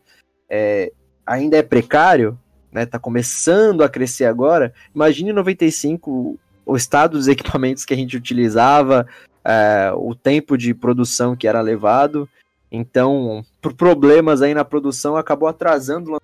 [0.50, 0.92] é,
[1.26, 2.38] ainda é precário,
[2.70, 7.98] né, tá começando a crescer agora, imagine em 95 o estado dos equipamentos que a
[7.98, 9.08] gente utilizava,
[9.46, 12.28] é, o tempo de produção que era levado,
[12.70, 16.18] então, por problemas aí na produção, acabou atrasando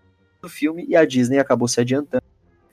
[0.44, 2.24] o filme e a Disney acabou se adiantando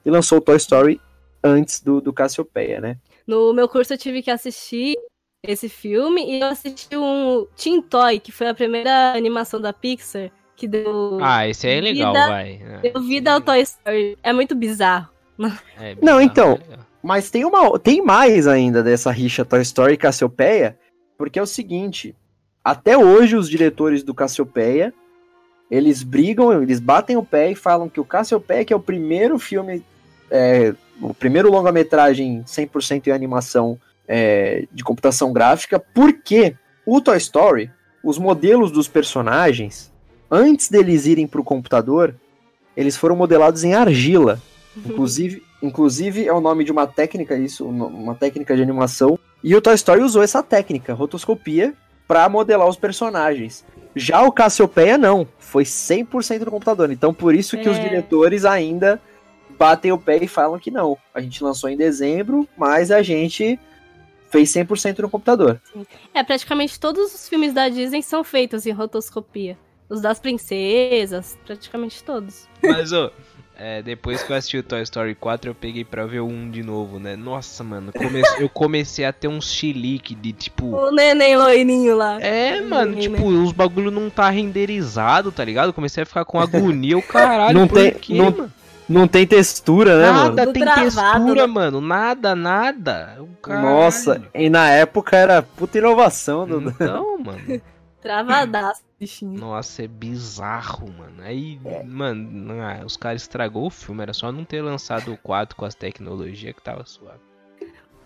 [0.04, 1.00] e lançou o Toy Story
[1.42, 2.98] antes do, do Cassiopeia, né?
[3.26, 4.96] No meu curso eu tive que assistir
[5.42, 10.30] esse filme e eu assisti um Teen Toy, que foi a primeira animação da Pixar,
[10.56, 11.18] que deu.
[11.20, 12.80] Ah, esse aí é legal, vida, vai.
[12.82, 14.18] Deu vida ao Toy Story.
[14.22, 15.08] É muito bizarro.
[15.76, 16.58] É, bizarro Não, então.
[16.70, 17.78] É mas tem uma.
[17.78, 20.78] Tem mais ainda dessa rixa Toy Story e Cassiopeia,
[21.18, 22.16] porque é o seguinte.
[22.64, 24.90] Até hoje, os diretores do Cassiopeia,
[25.70, 29.38] eles brigam, eles batem o pé e falam que o Cassiopeia, que é o primeiro
[29.38, 29.84] filme
[30.30, 37.70] é, o primeiro longa-metragem 100% em animação é, de computação gráfica, porque o Toy Story,
[38.02, 39.92] os modelos dos personagens,
[40.30, 42.14] antes deles irem para o computador,
[42.76, 44.40] eles foram modelados em argila.
[44.76, 49.18] Inclusive, inclusive é o nome de uma técnica, isso, uma técnica de animação.
[49.42, 51.72] E o Toy Story usou essa técnica, rotoscopia,
[52.06, 53.64] para modelar os personagens.
[53.96, 56.90] Já o Cassiopeia não, foi 100% no computador.
[56.90, 57.70] Então por isso que é.
[57.70, 59.00] os diretores ainda
[59.64, 60.98] batem o pé e falam que não.
[61.14, 63.58] A gente lançou em dezembro, mas a gente
[64.28, 65.58] fez 100% no computador.
[65.72, 65.86] Sim.
[66.12, 69.56] É, praticamente todos os filmes da Disney são feitos em rotoscopia.
[69.88, 72.46] Os das princesas, praticamente todos.
[72.62, 73.10] Mas, ô,
[73.56, 76.50] é, depois que eu assisti o Toy Story 4, eu peguei pra ver o 1
[76.50, 77.16] de novo, né?
[77.16, 77.90] Nossa, mano,
[78.38, 80.76] eu comecei a ter um chilique de tipo.
[80.76, 82.20] O neném loirinho lá.
[82.20, 85.72] É, mano, tipo, os bagulho não tá renderizado, tá ligado?
[85.72, 87.58] Comecei a ficar com agonia, o caralho.
[87.58, 87.94] Não tem.
[87.94, 88.52] Quê, não, mano?
[88.88, 90.36] Não tem textura, né, nada mano?
[90.36, 91.52] Nada tem travado, textura, né?
[91.52, 91.80] mano.
[91.80, 93.18] Nada, nada.
[93.46, 96.46] Nossa, e na época era puta inovação.
[96.46, 96.60] Do...
[96.68, 97.40] Então, mano.
[98.02, 99.40] Travadaço, bichinho.
[99.40, 101.22] Nossa, é bizarro, mano.
[101.22, 101.82] Aí, é.
[101.82, 104.02] mano, ah, os caras estragou o filme.
[104.02, 107.20] Era só não ter lançado o 4 com as tecnologias que tava suave.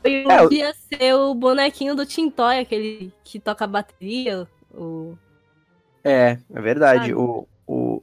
[0.02, 4.46] Podia é, ser o bonequinho do Tintoy, aquele que toca bateria.
[4.72, 5.16] O...
[6.04, 7.12] É, é verdade.
[7.12, 8.00] O, o,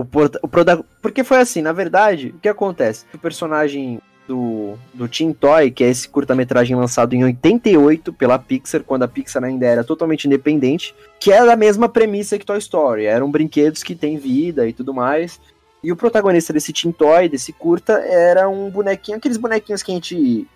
[0.00, 0.02] o,
[0.42, 3.06] o Porque foi assim, na verdade, o que acontece?
[3.14, 8.82] O personagem do, do Tim Toy, que é esse curta-metragem lançado em 88 pela Pixar,
[8.82, 13.06] quando a Pixar ainda era totalmente independente, que era a mesma premissa que Toy Story.
[13.06, 15.40] Eram brinquedos que têm vida e tudo mais.
[15.82, 19.94] E o protagonista desse Tim Toy, desse curta, era um bonequinho, aqueles bonequinhos que a
[19.94, 20.46] gente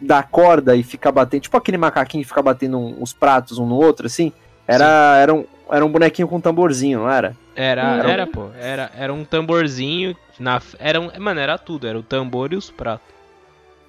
[0.00, 3.76] dá corda e fica batendo, tipo aquele macaquinho que fica batendo uns pratos um no
[3.76, 4.32] outro, assim.
[4.66, 7.36] Era, era, um, era um bonequinho com um tamborzinho, não era?
[7.56, 8.50] Era, era, era pô.
[8.58, 10.14] Era, era um tamborzinho.
[10.38, 11.86] Na, era um, mano, era tudo.
[11.86, 13.08] Era o tambor e os pratos.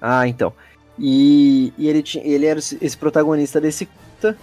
[0.00, 0.52] Ah, então.
[0.98, 4.36] E, e ele, tinha, ele era esse protagonista desse curta.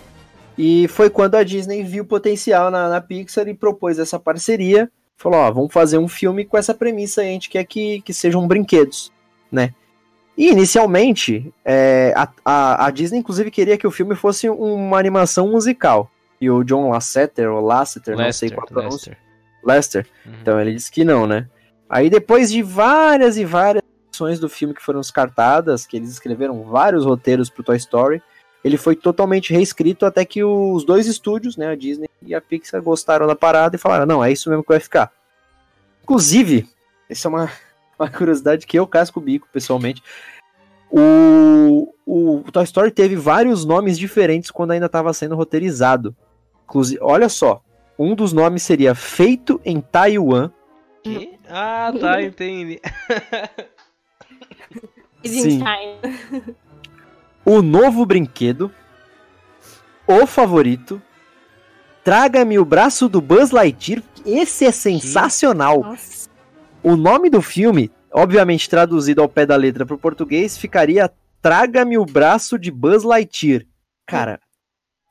[0.58, 4.90] E foi quando a Disney viu potencial na, na Pixar e propôs essa parceria.
[5.18, 8.14] Falou, ó, vamos fazer um filme com essa premissa aí, a gente quer que, que
[8.14, 9.12] sejam brinquedos,
[9.52, 9.74] né?
[10.38, 15.48] E inicialmente, é, a, a, a, Disney inclusive queria que o filme fosse uma animação
[15.50, 16.12] musical.
[16.46, 19.18] E o John Lasseter, ou Lasseter, Lester, não sei qual pronúncia.
[19.64, 20.06] Lester.
[20.06, 20.08] Lester.
[20.24, 20.34] Uhum.
[20.42, 21.48] Então ele disse que não, né?
[21.90, 23.82] Aí depois de várias e várias
[24.12, 28.22] versões do filme que foram descartadas, que eles escreveram vários roteiros pro Toy Story,
[28.64, 32.80] ele foi totalmente reescrito até que os dois estúdios, né, a Disney e a Pixar,
[32.80, 35.12] gostaram da parada e falaram: não, é isso mesmo que vai ficar.
[36.04, 36.70] Inclusive,
[37.10, 37.52] essa é uma,
[37.98, 40.04] uma curiosidade que eu casco o bico, pessoalmente.
[40.92, 46.16] O, o Toy Story teve vários nomes diferentes quando ainda estava sendo roteirizado.
[46.66, 47.62] Inclusive, olha só,
[47.98, 50.52] um dos nomes seria Feito em Taiwan.
[51.04, 51.38] Que?
[51.48, 52.82] Ah, tá, entendi.
[55.24, 55.62] Sim.
[57.46, 58.72] O novo brinquedo.
[60.08, 61.02] O favorito.
[62.04, 64.04] Traga-me o braço do Buzz Lightyear.
[64.26, 65.82] Esse é sensacional.
[65.82, 66.30] Nossa.
[66.84, 71.96] O nome do filme, obviamente traduzido ao pé da letra para o português, ficaria Traga-me
[71.96, 73.64] o braço de Buzz Lightyear.
[74.04, 74.40] Cara,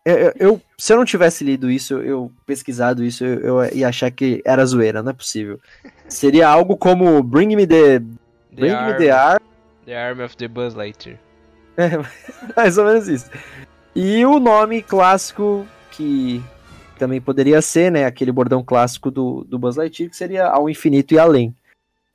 [0.05, 4.11] eu, eu, se eu não tivesse lido isso, eu pesquisado isso, eu, eu, ia achar
[4.11, 5.59] que era zoeira, não é possível.
[6.09, 7.99] Seria algo como Bring Me the.
[7.99, 8.17] Bring
[8.53, 9.39] the Me arm, the Arm.
[9.87, 11.19] The Arm of the Buzz Lightyear.
[11.77, 11.91] É,
[12.57, 13.31] mais ou menos isso.
[13.95, 16.43] E o nome clássico que
[16.99, 21.15] também poderia ser, né, aquele bordão clássico do, do Buzz Lightyear, que seria Ao Infinito
[21.15, 21.55] e Além.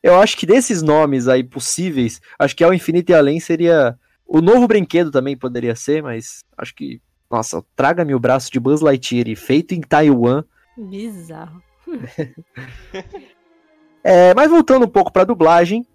[0.02, 3.98] Eu acho que desses nomes aí possíveis, acho que Ao Infinito e Além seria...
[4.26, 7.02] O novo brinquedo também poderia ser, mas acho que...
[7.30, 10.44] Nossa, traga-me o braço de Buzz Lightyear feito em Taiwan.
[10.78, 11.62] Bizarro.
[14.04, 15.86] é, mas voltando um pouco pra dublagem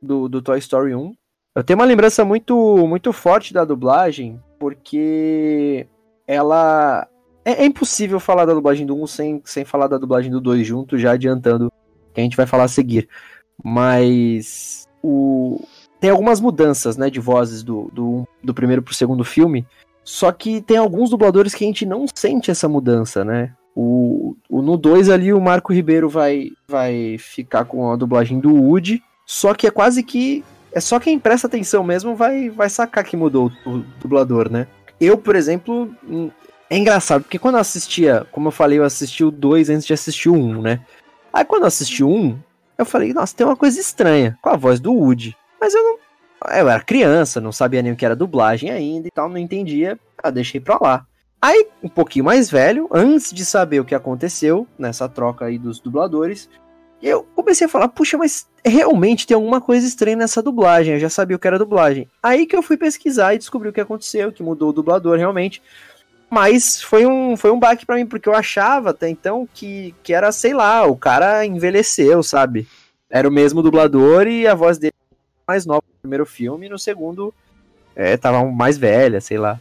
[0.00, 1.12] do, do Toy Story 1,
[1.54, 5.88] eu tenho uma lembrança muito, muito forte da dublagem, porque
[6.26, 7.08] ela.
[7.44, 10.64] É, é, impossível falar da dublagem do 1 sem, sem falar da dublagem do 2
[10.64, 11.72] junto, já adiantando
[12.14, 13.08] que a gente vai falar a seguir.
[13.62, 14.86] Mas.
[15.02, 15.60] O...
[15.98, 19.66] Tem algumas mudanças né, de vozes do, do, do primeiro pro segundo filme.
[20.08, 23.52] Só que tem alguns dubladores que a gente não sente essa mudança, né?
[23.76, 28.54] O, o no 2 ali, o Marco Ribeiro vai, vai ficar com a dublagem do
[28.54, 29.02] Woody.
[29.26, 30.42] Só que é quase que
[30.72, 34.66] é só quem presta atenção mesmo vai, vai sacar que mudou o, o dublador, né?
[34.98, 36.30] Eu, por exemplo, hum,
[36.70, 39.92] é engraçado, porque quando eu assistia, como eu falei, eu assisti o 2 antes de
[39.92, 40.80] assistir o 1, um, né?
[41.30, 42.38] Aí quando eu assisti o 1, um,
[42.78, 45.36] eu falei, nossa, tem uma coisa estranha com a voz do Woody.
[45.60, 45.98] Mas eu não.
[46.44, 49.98] Eu era criança, não sabia nem o que era dublagem ainda e tal, não entendia.
[50.22, 51.06] Ah, deixei pra lá.
[51.40, 55.78] Aí, um pouquinho mais velho, antes de saber o que aconteceu nessa troca aí dos
[55.78, 56.48] dubladores,
[57.00, 60.94] eu comecei a falar, puxa, mas realmente tem alguma coisa estranha nessa dublagem.
[60.94, 62.08] Eu já sabia o que era dublagem.
[62.20, 65.62] Aí que eu fui pesquisar e descobri o que aconteceu, que mudou o dublador realmente.
[66.28, 70.12] Mas foi um, foi um baque para mim, porque eu achava até então que, que
[70.12, 72.66] era, sei lá, o cara envelheceu, sabe?
[73.08, 74.92] Era o mesmo dublador e a voz dele
[75.48, 77.34] mais nova no primeiro filme, e no segundo
[77.96, 79.58] é, tava mais velha, sei lá.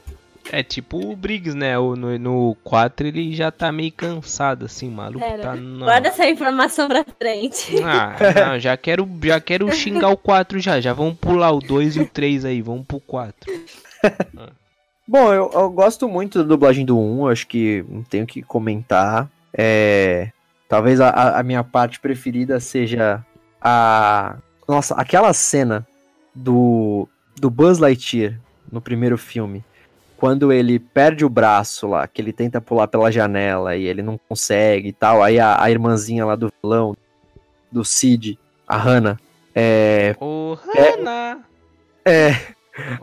[0.52, 1.78] É tipo o Briggs, né?
[1.78, 5.20] No, no 4 ele já tá meio cansado, assim, maluco.
[5.20, 5.86] Pera, tá não.
[5.86, 7.76] Guarda essa informação pra frente.
[7.84, 8.16] Ah,
[8.48, 10.80] não, já quero, já quero xingar o 4 já.
[10.80, 13.52] Já vamos pular o 2 e o 3 aí, vamos pro 4.
[14.38, 14.50] Ah.
[15.10, 19.30] Bom, eu, eu, gosto muito da dublagem do 1, acho que não tenho que comentar.
[19.54, 20.32] É,
[20.68, 23.26] talvez a, a minha parte preferida seja
[23.62, 24.36] a.
[24.68, 25.88] Nossa, aquela cena
[26.34, 28.40] do, do Buzz Lightyear
[28.72, 29.64] no primeiro filme
[30.18, 34.18] quando ele perde o braço lá, que ele tenta pular pela janela e ele não
[34.18, 36.98] consegue e tal, aí a, a irmãzinha lá do vilão,
[37.72, 39.20] do Cid, a Hannah,
[39.60, 40.16] é.
[40.20, 41.40] O Hannah!
[42.04, 42.30] É.
[42.30, 42.38] é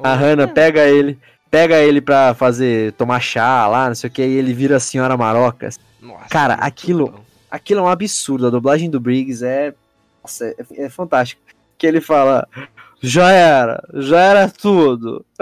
[0.03, 1.19] a Hannah pega ele,
[1.51, 4.81] pega ele pra fazer, tomar chá lá, não sei o que, e ele vira a
[4.81, 5.79] senhora Marocas.
[6.01, 7.21] Nossa, Cara, aquilo, bom.
[7.51, 8.47] aquilo é um absurdo.
[8.47, 9.75] A dublagem do Briggs é.
[10.23, 11.43] Nossa, é, é fantástico.
[11.85, 12.49] Que ele fala:
[13.03, 15.23] já era, já era tudo.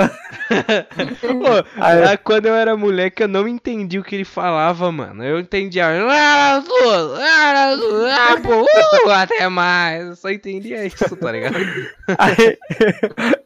[1.22, 5.22] Pô, aí, quando eu era moleque, eu não entendi o que ele falava, mano.
[5.22, 10.04] Eu entendia, era tudo, era tudo, ah, pô, uh, até mais.
[10.04, 11.54] Eu só entendia isso, tá ligado?
[12.18, 12.58] Aí,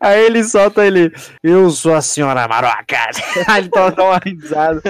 [0.01, 2.97] aí ele solta ele, eu sou a senhora Maroca.
[3.47, 4.81] Aí ele dá uma risada.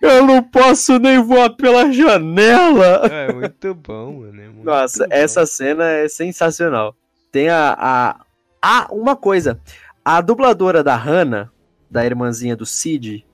[0.00, 3.02] Eu não posso nem voar pela janela.
[3.04, 4.40] É muito bom, mano.
[4.40, 5.14] É muito Nossa, bom.
[5.14, 6.96] essa cena é sensacional.
[7.32, 8.20] Tem a, a.
[8.60, 9.58] Ah, uma coisa.
[10.04, 11.50] A dubladora da Hannah,
[11.90, 13.26] da irmãzinha do Cid,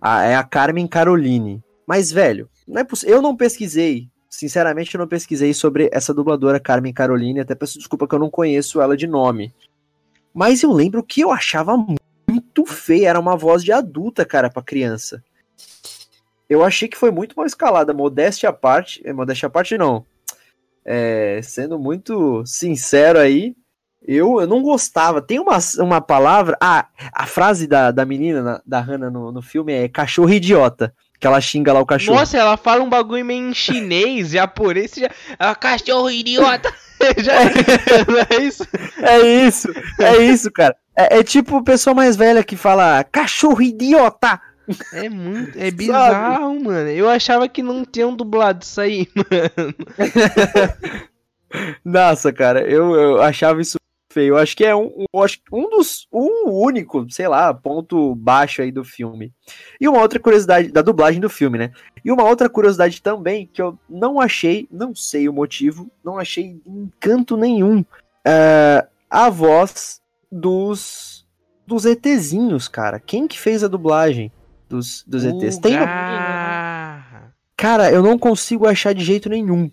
[0.00, 1.62] a, é a Carmen Caroline.
[1.86, 4.08] Mas, velho, não é eu não pesquisei.
[4.28, 7.40] Sinceramente, eu não pesquisei sobre essa dubladora Carmen Caroline.
[7.40, 9.52] Até peço desculpa que eu não conheço ela de nome.
[10.32, 14.62] Mas eu lembro que eu achava muito feia, era uma voz de adulta, cara, pra
[14.62, 15.22] criança.
[16.48, 19.02] Eu achei que foi muito mal escalada, modéstia à parte.
[19.04, 20.06] Eh, modéstia à parte, não.
[20.84, 23.54] É, sendo muito sincero aí,
[24.06, 25.20] eu, eu não gostava.
[25.20, 26.56] Tem uma, uma palavra.
[26.60, 30.92] Ah, a frase da, da menina, da Hannah no, no filme é cachorro idiota.
[31.18, 32.18] Que ela xinga lá o cachorro.
[32.18, 34.94] Nossa, ela fala um bagulho meio em chinês, japonês.
[34.96, 35.10] Já...
[35.38, 36.72] Ah, cachorro idiota.
[37.18, 37.34] já...
[37.34, 38.64] é, é isso?
[39.02, 40.74] É isso, é isso, cara.
[40.96, 44.40] É, é tipo pessoa mais velha que fala cachorro idiota.
[44.92, 45.58] É muito.
[45.58, 46.64] É bizarro, Sabe?
[46.64, 46.88] mano.
[46.90, 49.74] Eu achava que não tinham dublado isso aí, mano.
[51.84, 53.80] Nossa, cara, eu, eu achava isso
[54.12, 54.34] feio.
[54.34, 56.06] Eu acho que é um, um, um dos.
[56.12, 59.32] Um único, sei lá, ponto baixo aí do filme.
[59.80, 61.72] E uma outra curiosidade, da dublagem do filme, né?
[62.04, 66.60] E uma outra curiosidade também, que eu não achei, não sei o motivo, não achei
[66.66, 67.80] encanto nenhum.
[67.80, 71.20] Uh, a voz dos.
[71.66, 72.98] Dos ETzinhos, cara.
[72.98, 74.32] Quem que fez a dublagem
[74.70, 75.58] dos, dos ETs?
[75.58, 75.74] Tem.
[77.56, 79.70] Cara, eu não consigo achar de jeito nenhum.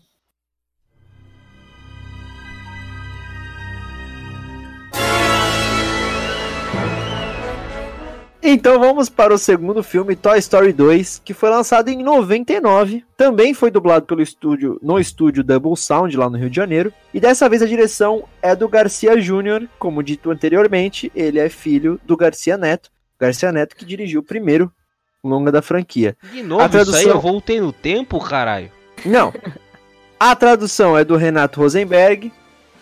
[8.49, 13.03] Então vamos para o segundo filme, Toy Story 2, que foi lançado em 99.
[13.17, 16.93] Também foi dublado pelo estúdio, no estúdio Double Sound, lá no Rio de Janeiro.
[17.13, 21.99] E dessa vez a direção é do Garcia Júnior, como dito anteriormente, ele é filho
[22.05, 22.89] do Garcia Neto.
[23.19, 24.71] Garcia Neto que dirigiu o primeiro
[25.27, 26.15] longa da franquia.
[26.31, 26.99] De novo, a tradução...
[26.99, 28.71] isso aí eu voltei no tempo, caralho.
[29.05, 29.33] Não.
[30.19, 32.31] A tradução é do Renato Rosenberg.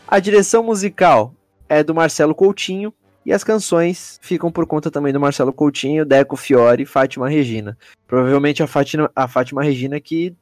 [0.07, 1.33] A direção musical
[1.67, 2.93] é do Marcelo Coutinho.
[3.25, 7.75] E as canções ficam por conta também do Marcelo Coutinho, Deco Fiore e Fátima Regina.
[8.07, 10.35] Provavelmente a Fátima, a Fátima Regina que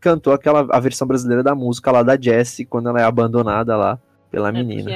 [0.00, 3.98] cantou aquela a versão brasileira da música lá da Jessie quando ela é abandonada lá
[4.30, 4.90] pela é menina.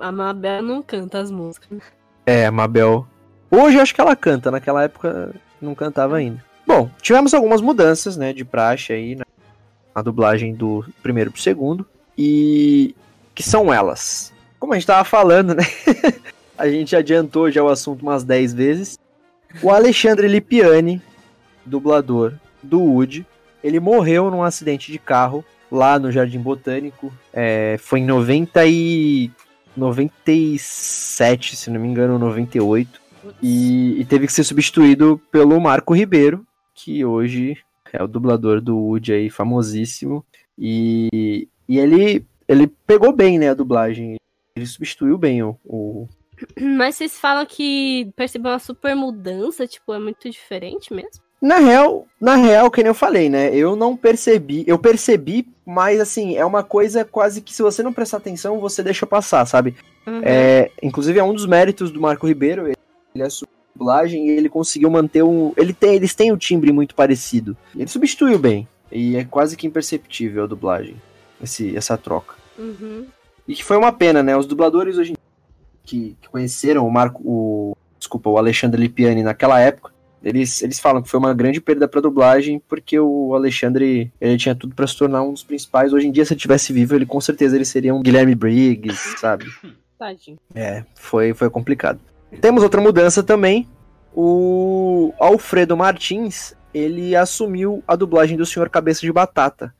[0.00, 1.80] A, a Mabel não canta as músicas.
[2.26, 3.06] É, a Mabel.
[3.48, 5.32] Hoje eu acho que ela canta, naquela época
[5.64, 6.42] não cantava ainda.
[6.66, 9.16] Bom, tivemos algumas mudanças, né, de praxe aí
[9.94, 12.94] na dublagem do primeiro pro segundo e
[13.34, 14.32] que são elas.
[14.58, 15.64] Como a gente tava falando, né?
[16.56, 18.98] a gente adiantou já o assunto umas 10 vezes.
[19.62, 21.02] O Alexandre Lipiani,
[21.66, 23.26] dublador do Woody,
[23.62, 27.12] ele morreu num acidente de carro lá no Jardim Botânico.
[27.32, 29.30] É, foi em 90 e
[29.76, 33.01] 97, se não me engano, 98.
[33.42, 37.56] E, e teve que ser substituído pelo Marco Ribeiro, que hoje
[37.92, 40.24] é o dublador do Woody aí, famosíssimo.
[40.58, 44.16] E, e ele, ele pegou bem, né, a dublagem.
[44.54, 46.08] Ele substituiu bem o, o,
[46.76, 51.22] Mas vocês falam que percebeu uma super mudança, tipo, é muito diferente mesmo?
[51.40, 53.52] Na real, na real, que nem eu falei, né?
[53.52, 57.92] Eu não percebi, eu percebi, mas assim, é uma coisa quase que se você não
[57.92, 59.74] prestar atenção, você deixa passar, sabe?
[60.06, 60.20] Uhum.
[60.22, 62.72] É, inclusive é um dos méritos do Marco Ribeiro,
[63.14, 63.28] ele é
[63.74, 67.56] dublagem e ele conseguiu manter um, ele tem, eles têm um timbre muito parecido.
[67.74, 70.96] Ele substituiu bem e é quase que imperceptível a dublagem,
[71.42, 72.34] esse, essa troca.
[72.58, 73.06] Uhum.
[73.48, 74.36] E que foi uma pena, né?
[74.36, 75.16] Os dubladores hoje em
[75.84, 81.02] que, que conheceram o Marco, o, desculpa, o Alexandre Lipiani naquela época, eles, eles falam
[81.02, 84.96] que foi uma grande perda para dublagem, porque o Alexandre ele tinha tudo para se
[84.96, 85.92] tornar um dos principais.
[85.92, 89.18] Hoje em dia, se ele tivesse vivo, ele com certeza ele seria um Guilherme Briggs,
[89.18, 89.46] sabe?
[89.98, 90.38] Tadinho.
[90.54, 91.98] É, foi, foi complicado.
[92.40, 93.68] Temos outra mudança também.
[94.14, 99.74] O Alfredo Martins, ele assumiu a dublagem do Senhor Cabeça de Batata.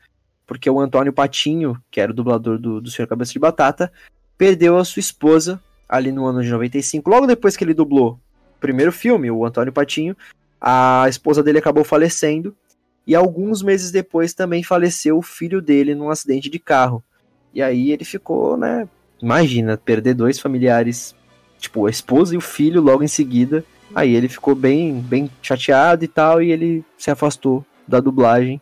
[0.46, 3.92] Porque o Antônio Patinho, que era o dublador do, do Senhor Cabeça de Batata,
[4.36, 8.12] perdeu a sua esposa ali no ano de 95, logo depois que ele dublou
[8.56, 10.16] o primeiro filme, o Antônio Patinho,
[10.58, 12.56] a esposa dele acabou falecendo
[13.06, 17.02] e alguns meses depois também faleceu o filho dele num acidente de carro.
[17.52, 18.88] E aí ele ficou, né?
[19.20, 21.14] Imagina, perder dois familiares,
[21.62, 23.64] tipo, a esposa e o filho logo em seguida.
[23.94, 28.60] Aí ele ficou bem, bem chateado e tal, e ele se afastou da dublagem,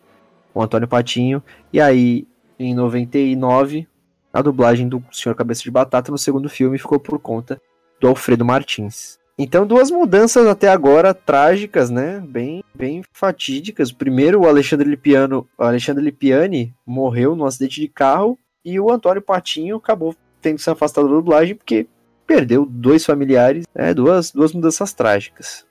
[0.53, 1.43] o Antônio Patinho.
[1.73, 2.27] E aí,
[2.59, 3.87] em 99,
[4.31, 7.61] a dublagem do Senhor Cabeça de Batata no segundo filme ficou por conta
[7.99, 9.19] do Alfredo Martins.
[9.37, 12.21] Então, duas mudanças até agora trágicas, né?
[12.27, 13.91] Bem, bem fatídicas.
[13.91, 19.21] Primeiro, o Alexandre Lipiano, o Alexandre Lipiani morreu num acidente de carro e o Antônio
[19.21, 21.87] Patinho acabou tendo que se afastar da dublagem porque
[22.31, 23.93] perdeu dois familiares, né?
[23.93, 25.65] Duas, duas mudanças trágicas.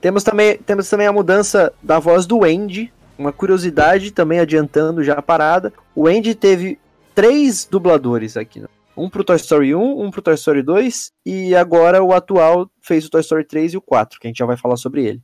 [0.00, 2.92] Temos também, temos também a mudança da voz do Andy.
[3.16, 5.72] Uma curiosidade também adiantando já a parada.
[5.94, 6.80] O Andy teve
[7.14, 8.58] três dubladores aqui.
[8.58, 8.66] Né?
[8.96, 13.06] Um pro Toy Story 1, um pro Toy Story 2 e agora o atual fez
[13.06, 15.22] o Toy Story 3 e o 4, que a gente já vai falar sobre ele.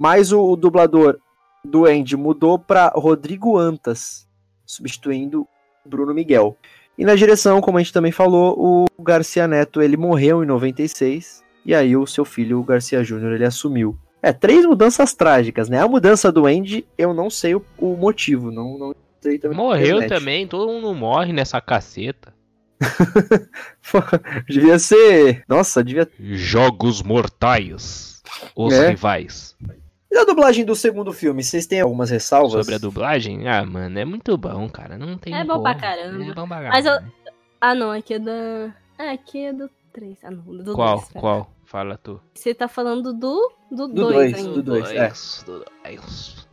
[0.00, 1.18] Mas o, o dublador
[1.64, 4.26] do Andy mudou para Rodrigo Antas,
[4.66, 5.46] substituindo
[5.86, 6.56] Bruno Miguel.
[6.98, 11.44] E na direção, como a gente também falou, o Garcia Neto ele morreu em 96
[11.64, 13.96] e aí o seu filho, o Garcia Júnior, ele assumiu.
[14.20, 15.80] É, três mudanças trágicas, né?
[15.80, 19.56] A mudança do Andy, eu não sei o, o motivo, não, não sei também.
[19.56, 22.34] Morreu também, todo mundo morre nessa caceta.
[24.48, 25.44] devia ser.
[25.48, 26.08] Nossa, devia.
[26.18, 28.22] Jogos Mortais.
[28.56, 28.90] Os é.
[28.90, 29.56] rivais.
[30.10, 32.52] E a dublagem do segundo filme, vocês têm algumas ressalvas?
[32.52, 33.46] Sobre a dublagem?
[33.46, 34.96] Ah, mano, é muito bom, cara.
[34.96, 35.34] Não tem.
[35.34, 36.24] É bom pra caramba.
[36.24, 36.70] É bom pra caramba.
[36.74, 36.98] Mas eu...
[37.60, 38.74] Ah, não, aqui é da.
[38.98, 40.24] É, aqui é do 3.
[40.24, 40.98] Ah, não, do Qual?
[40.98, 41.52] Dois, Qual?
[41.64, 42.20] Fala tu.
[42.34, 43.52] Você tá falando do.
[43.70, 44.46] Do 2.
[44.46, 45.08] Do 2, é.
[45.44, 46.46] Do dois.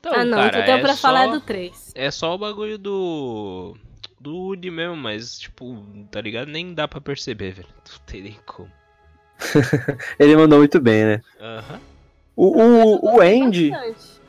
[0.00, 1.08] Então, ah, não, cara, o que eu tenho é pra só...
[1.08, 1.92] falar é do 3.
[1.94, 3.76] É só o bagulho do.
[4.18, 6.48] Do Woody mesmo, mas, tipo, tá ligado?
[6.48, 7.68] Nem dá pra perceber, velho.
[7.68, 8.70] Não tem nem como.
[10.18, 11.22] Ele mandou muito bem, né?
[11.38, 11.58] Aham.
[11.58, 11.95] Uh -huh.
[12.36, 13.72] O, o, o Andy.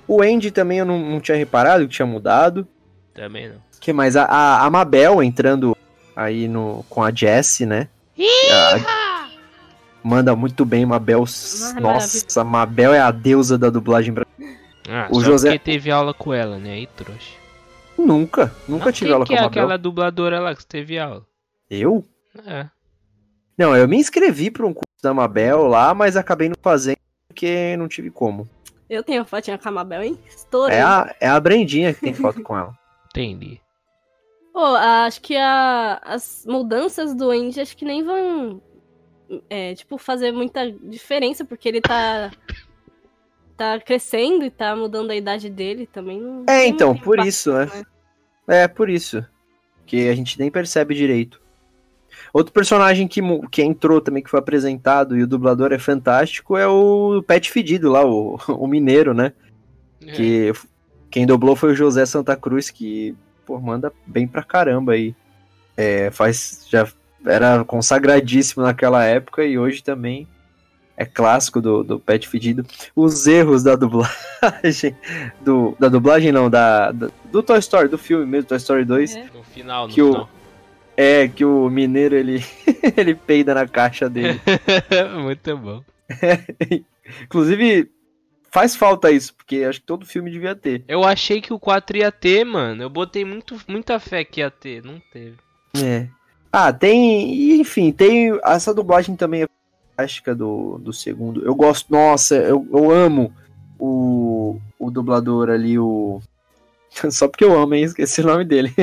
[0.07, 2.65] O Andy também eu não, não, tinha reparado que tinha mudado.
[3.13, 3.57] Também não.
[3.81, 4.15] que mais?
[4.15, 5.75] A, a, a Mabel entrando
[6.15, 7.89] aí no, com a Jessie, né?
[8.51, 9.27] A,
[10.01, 11.25] manda muito bem, Mabel.
[11.25, 14.57] Ah, Nossa, Mabel é a deusa da dublagem brasileira.
[14.89, 16.75] Ah, o José porque teve aula com ela, né?
[16.75, 17.35] Aí trouxa.
[17.97, 19.45] Nunca, nunca tive aula com a Mabel.
[19.45, 21.25] É aquela dubladora lá que você teve aula?
[21.69, 22.05] Eu?
[22.45, 22.67] É.
[23.57, 26.97] Não, eu me inscrevi para um curso da Mabel lá, mas acabei não fazendo
[27.37, 28.49] porque não tive como.
[28.89, 30.19] Eu tenho fotinha com a Mabel, hein?
[30.27, 30.77] Estourei.
[30.77, 32.75] É a, é a Brendinha que tem foto com ela.
[33.13, 33.61] Entendi.
[34.51, 38.59] Pô, acho que a, as mudanças do Andy acho que nem vão,
[39.49, 42.31] é, tipo, fazer muita diferença, porque ele tá
[43.55, 46.19] tá crescendo e tá mudando a idade dele também.
[46.19, 47.65] Não, é, então, por isso, né?
[48.47, 48.63] né?
[48.63, 49.23] É, por isso.
[49.85, 51.41] Que a gente nem percebe direito.
[52.33, 53.21] Outro personagem que,
[53.51, 57.91] que entrou também, que foi apresentado, e o dublador é fantástico, é o Pet Fedido
[57.91, 59.33] lá, o, o mineiro, né?
[60.05, 60.11] É.
[60.11, 60.53] Que
[61.09, 63.15] quem dublou foi o José Santa Cruz, que,
[63.45, 65.15] pô, manda bem pra caramba aí.
[65.75, 66.87] É, faz, já
[67.25, 70.27] era consagradíssimo naquela época e hoje também
[70.97, 72.65] é clássico do, do Pet Fedido.
[72.95, 74.95] Os erros da dublagem,
[75.41, 79.15] do, da dublagem não, da, da, do Toy Story, do filme mesmo, Toy Story 2.
[79.15, 79.29] É.
[79.33, 80.23] No final, no que final.
[80.23, 80.36] O,
[80.97, 82.43] é, que o mineiro ele,
[82.97, 84.41] ele peida na caixa dele.
[85.21, 85.83] Muito bom.
[87.23, 87.91] Inclusive,
[88.49, 90.83] faz falta isso, porque acho que todo filme devia ter.
[90.87, 92.81] Eu achei que o 4 ia ter, mano.
[92.81, 95.37] Eu botei muito, muita fé que ia ter, não teve.
[95.81, 96.07] É.
[96.51, 97.59] Ah, tem.
[97.61, 98.37] Enfim, tem.
[98.43, 99.47] Essa dublagem também é
[99.91, 101.45] fantástica do, do segundo.
[101.45, 101.91] Eu gosto.
[101.91, 103.33] Nossa, eu, eu amo
[103.79, 106.19] o, o dublador ali, o.
[107.11, 107.83] Só porque eu amo, hein?
[107.83, 108.73] Esqueci o nome dele.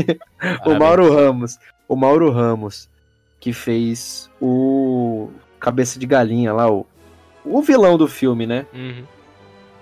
[0.65, 1.59] o Mauro Ramos
[1.89, 2.89] o Mauro Ramos,
[3.41, 5.31] que fez o
[5.61, 6.87] Cabeça de Galinha lá, o,
[7.45, 8.67] o vilão do filme, né?
[8.73, 9.05] Uhum.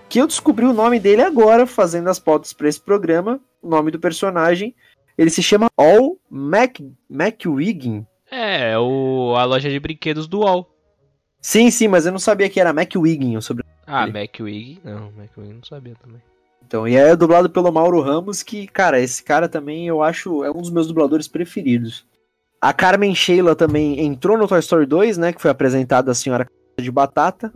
[0.09, 3.41] Que eu descobri o nome dele agora, fazendo as pautas para esse programa.
[3.63, 4.75] O nome do personagem.
[5.17, 8.07] Ele se chama All Mac, McWiggin.
[8.31, 10.69] É, o, a loja de brinquedos do All.
[11.41, 13.75] Sim, sim, mas eu não sabia que era McWiggin o sobrenome.
[13.87, 14.81] Ah, McWiggin?
[14.85, 16.23] Não, McWiggin não sabia também.
[16.67, 20.51] Então, e é dublado pelo Mauro Ramos, que, cara, esse cara também eu acho é
[20.51, 22.07] um dos meus dubladores preferidos.
[22.61, 25.33] A Carmen Sheila também entrou no Toy Story 2, né?
[25.33, 26.47] Que foi apresentada a Senhora
[26.79, 27.53] de Batata.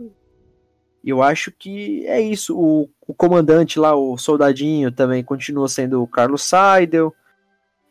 [1.03, 2.57] E eu acho que é isso.
[2.59, 7.15] O, o, comandante lá, o soldadinho, também continua sendo o Carlos Seidel.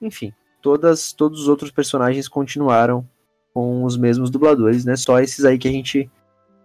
[0.01, 3.09] Enfim, todas, todos os outros personagens continuaram
[3.55, 4.95] com os mesmos dubladores, né?
[4.97, 6.11] Só esses aí que a gente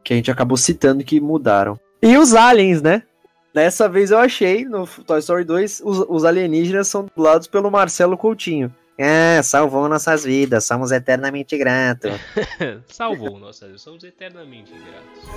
[0.04, 1.80] que a gente acabou citando que mudaram.
[2.02, 3.04] E os aliens, né?
[3.54, 8.18] Dessa vez eu achei, no Toy Story 2, os, os alienígenas são dublados pelo Marcelo
[8.18, 8.74] Coutinho.
[8.98, 12.12] É, salvou nossas vidas, somos eternamente gratos.
[12.88, 15.30] salvou nossas vidas, somos eternamente gratos.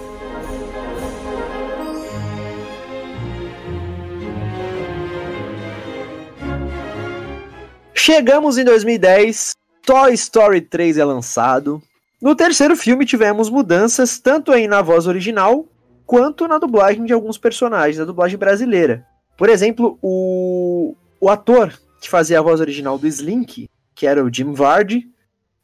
[7.95, 11.83] Chegamos em 2010, Toy Story 3 é lançado.
[12.23, 15.67] No terceiro filme tivemos mudanças tanto aí na voz original
[16.07, 19.07] quanto na dublagem de alguns personagens, da dublagem brasileira.
[19.37, 24.33] Por exemplo, o, o ator que fazia a voz original do Slink, que era o
[24.33, 25.09] Jim Vardy,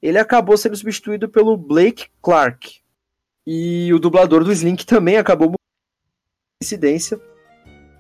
[0.03, 2.81] ele acabou sendo substituído pelo Blake Clark.
[3.47, 5.53] E o dublador do Slink também acabou
[6.61, 7.21] coincidência.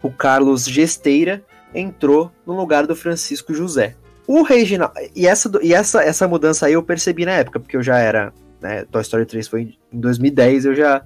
[0.03, 3.97] O Carlos Gesteira entrou no lugar do Francisco José.
[4.26, 4.95] O Reginaldo.
[5.14, 8.32] E, essa, e essa, essa mudança aí eu percebi na época, porque eu já era.
[8.61, 11.05] Né, Toy Story 3 foi em 2010, eu já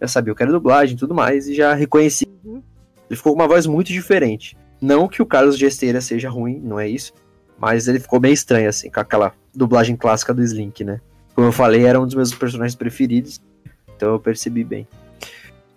[0.00, 2.26] já sabia o que era dublagem e tudo mais, e já reconheci.
[2.44, 2.62] Uhum.
[3.08, 4.56] Ele ficou com uma voz muito diferente.
[4.80, 7.12] Não que o Carlos Gesteira seja ruim, não é isso.
[7.58, 11.00] Mas ele ficou bem estranho, assim, com aquela dublagem clássica do Slink, né?
[11.34, 13.40] Como eu falei, era um dos meus personagens preferidos.
[13.96, 14.86] Então eu percebi bem.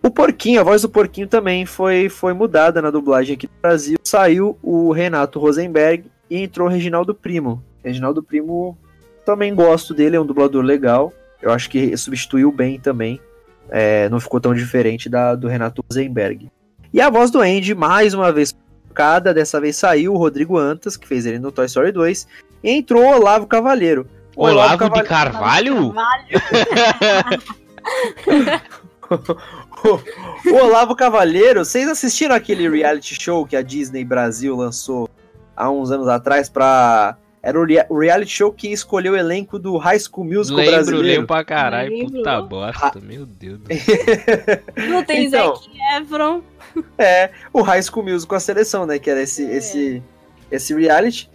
[0.04, 3.98] O Porquinho, a voz do Porquinho também foi, foi mudada na dublagem aqui no Brasil.
[4.04, 7.64] Saiu o Renato Rosenberg e entrou o Reginaldo Primo.
[7.84, 8.78] Reginaldo Primo
[9.26, 11.14] também gosto dele, é um dublador legal.
[11.42, 13.20] Eu acho que substituiu bem também.
[13.70, 16.50] É, não ficou tão diferente da do Renato Zenberg.
[16.94, 18.54] E a voz do Andy, mais uma vez
[18.94, 22.28] cada dessa vez saiu o Rodrigo Antas, que fez ele no Toy Story 2,
[22.64, 24.06] e entrou o Olavo Cavalheiro.
[24.36, 25.94] O Olavo, Olavo de Carvalho?
[30.46, 35.10] o Olavo Cavalheiro, vocês assistiram aquele reality show que a Disney Brasil lançou
[35.56, 40.00] há uns anos atrás pra era o, reality show que escolheu o elenco do High
[40.00, 41.08] School Musical lembro, brasileiro.
[41.08, 42.12] Lembro pra caralho, lembro.
[42.12, 43.02] puta bosta, ah.
[43.02, 44.60] meu Deus do céu.
[44.90, 46.42] Não tem então, Zac Efron.
[46.98, 49.58] É, o High School Musical, a seleção, né, que era esse, é.
[49.58, 50.04] esse,
[50.50, 51.30] esse reality.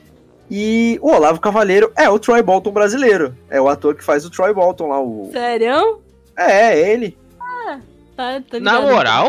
[0.51, 3.37] E o Olavo Cavaleiro é o Troy Bolton brasileiro.
[3.51, 5.01] É o ator que faz o Troy Bolton lá.
[5.01, 5.29] O...
[5.33, 6.01] Sério?
[6.39, 7.19] É, é ele.
[7.39, 7.81] Ah,
[8.17, 9.29] tá, tá Na moral?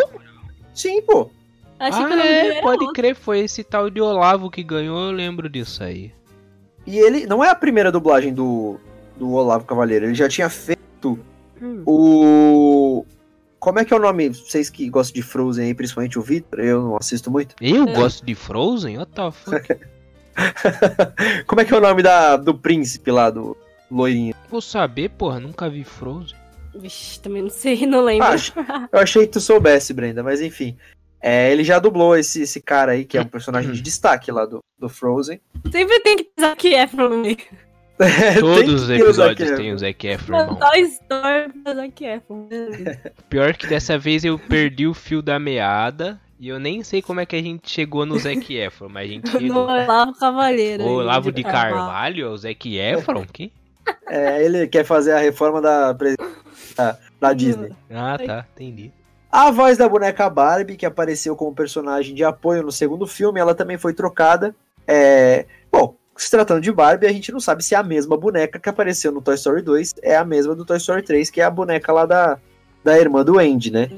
[0.73, 1.30] Sim, pô.
[1.80, 2.93] Achei ah, que é, pode outro.
[2.93, 6.11] crer, foi esse tal de Olavo que ganhou, eu lembro disso aí.
[6.88, 8.80] E ele não é a primeira dublagem do,
[9.18, 11.20] do Olavo Cavaleiro, ele já tinha feito
[11.62, 11.84] hum.
[11.86, 13.06] o.
[13.60, 14.30] Como é que é o nome?
[14.30, 17.56] Vocês que gostam de Frozen aí, principalmente o Victor, eu não assisto muito.
[17.60, 17.94] Eu é.
[17.94, 19.00] gosto de Frozen?
[19.00, 19.80] What the fuck?
[21.46, 23.58] Como é que é o nome da, do príncipe lá, do
[23.92, 24.34] loirinho?
[24.50, 26.38] Vou saber, porra, nunca vi Frozen.
[26.76, 28.28] Vixe, também não sei, não lembro.
[28.28, 30.78] Ah, eu achei que tu soubesse, Brenda, mas enfim.
[31.30, 34.45] É, ele já dublou esse, esse cara aí, que é um personagem de destaque lá
[34.45, 35.41] do, do Frozen.
[35.69, 37.36] Sempre tem que usar que é mim.
[38.39, 40.55] Todos os episódios tem o Zac Efron, irmão.
[40.55, 42.47] Toy Story Zac Efron.
[43.30, 47.19] Pior que dessa vez eu perdi o fio da meada e eu nem sei como
[47.19, 49.67] é que a gente chegou no Zac Efron, mas a gente chegou.
[49.67, 50.84] No Olavo Cavaleiro.
[50.84, 53.51] O Olavo de Carvalho, o Zac Efron, que?
[54.07, 57.73] É, ele quer fazer a reforma da, da, da Disney.
[57.89, 58.93] Ah, tá, entendi.
[59.32, 63.53] A voz da boneca Barbie, que apareceu como personagem de apoio no segundo filme, ela
[63.53, 64.55] também foi trocada.
[64.88, 65.45] É...
[65.71, 68.69] Bom, se tratando de Barbie, a gente não sabe se é a mesma boneca que
[68.69, 71.49] apareceu no Toy Story 2 é a mesma do Toy Story 3, que é a
[71.49, 72.39] boneca lá da,
[72.84, 73.89] da irmã do Andy, né?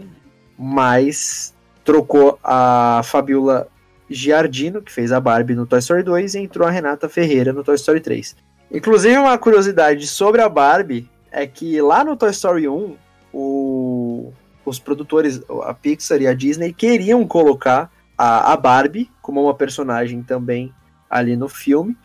[0.58, 1.54] Mas
[1.86, 3.68] trocou a Fabiola
[4.10, 7.64] Giardino, que fez a Barbie no Toy Story 2, e entrou a Renata Ferreira no
[7.64, 8.36] Toy Story 3.
[8.72, 12.96] Inclusive, uma curiosidade sobre a Barbie é que lá no Toy Story 1,
[13.32, 14.34] o
[14.70, 20.22] os produtores, a Pixar e a Disney, queriam colocar a, a Barbie como uma personagem
[20.22, 20.74] também
[21.10, 21.98] ali no filme.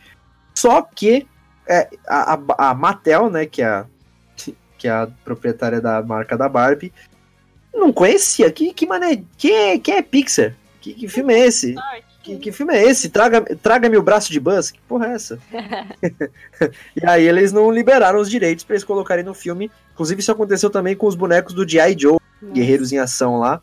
[0.55, 1.27] Só que
[1.67, 3.85] é, a, a, Mattel, né, que é a,
[4.77, 6.91] que é a proprietária da marca da Barbie,
[7.73, 8.51] não conhecia.
[8.51, 9.23] Que, que mané.
[9.37, 10.55] Que, que é Pixar?
[10.81, 11.75] Que, que filme é esse?
[12.23, 13.09] Que, que, filme é esse?
[13.09, 14.71] Traga, traga-me o braço de Buzz?
[14.71, 15.39] Que porra é essa?
[16.95, 19.69] e aí eles não liberaram os direitos para eles colocarem no filme.
[19.93, 21.95] Inclusive, isso aconteceu também com os bonecos do G.I.
[21.99, 23.61] Joe, Guerreiros em Ação lá.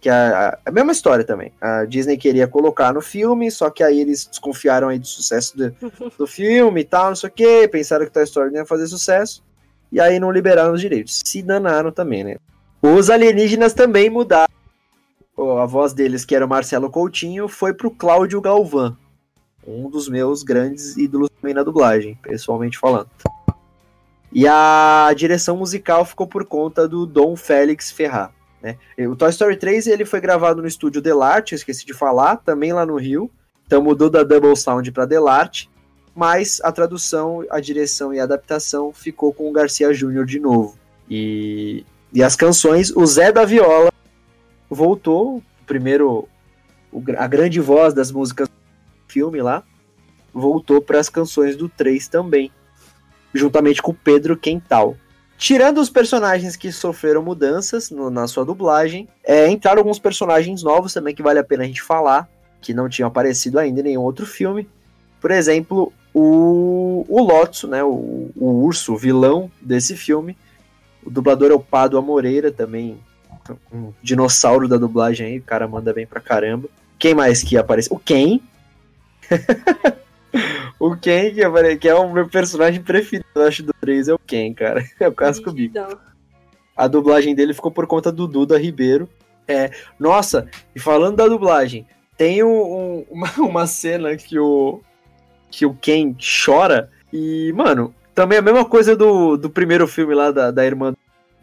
[0.00, 1.50] Que é a, a, mesma história também.
[1.60, 5.74] A Disney queria colocar no filme, só que aí eles desconfiaram aí do sucesso do,
[6.18, 7.68] do filme e tal, não sei o que.
[7.68, 9.42] Pensaram que Toy Story não ia fazer sucesso.
[9.90, 11.22] E aí não liberaram os direitos.
[11.24, 12.36] Se danaram também, né?
[12.82, 14.52] Os alienígenas também mudaram.
[15.58, 18.96] A voz deles, que era o Marcelo Coutinho, foi pro Cláudio Galvão.
[19.66, 23.08] Um dos meus grandes ídolos também na dublagem, pessoalmente falando.
[24.34, 28.32] E a direção musical ficou por conta do Dom Félix Ferrar.
[28.60, 28.76] Né?
[29.06, 32.84] O Toy Story 3 ele foi gravado no estúdio Delarte, esqueci de falar, também lá
[32.84, 33.30] no Rio.
[33.64, 35.70] Então mudou da Double Sound para Delarte,
[36.16, 40.76] mas a tradução, a direção e a adaptação ficou com o Garcia Júnior de novo.
[41.08, 43.92] E, e as canções, o Zé da Viola
[44.68, 46.28] voltou, primeiro
[47.16, 48.54] a grande voz das músicas do
[49.12, 49.62] filme lá,
[50.32, 52.50] voltou para as canções do 3 também
[53.34, 54.96] juntamente com Pedro Quental.
[55.36, 60.94] Tirando os personagens que sofreram mudanças no, na sua dublagem, é, entraram alguns personagens novos
[60.94, 62.28] também que vale a pena a gente falar,
[62.60, 64.68] que não tinham aparecido ainda em nenhum outro filme.
[65.20, 70.36] Por exemplo, o, o Lotso, né, o, o urso, o vilão desse filme.
[71.04, 72.98] O dublador é o Pado Moreira, também
[73.72, 76.68] um dinossauro da dublagem aí, o cara manda bem pra caramba.
[76.98, 77.88] Quem mais que aparece?
[77.92, 78.40] O Ken.
[80.78, 84.18] O Ken, que, que é o meu personagem preferido, eu acho, do 3, é o
[84.18, 84.84] Ken, cara.
[85.00, 85.78] É o Casco Bico.
[86.76, 89.08] A dublagem dele ficou por conta do Duda Ribeiro.
[89.46, 94.80] É, nossa, e falando da dublagem, tem um, uma, uma cena que o,
[95.50, 96.14] que o Ken
[96.44, 100.64] chora e, mano, também é a mesma coisa do, do primeiro filme lá da, da
[100.64, 100.94] irmã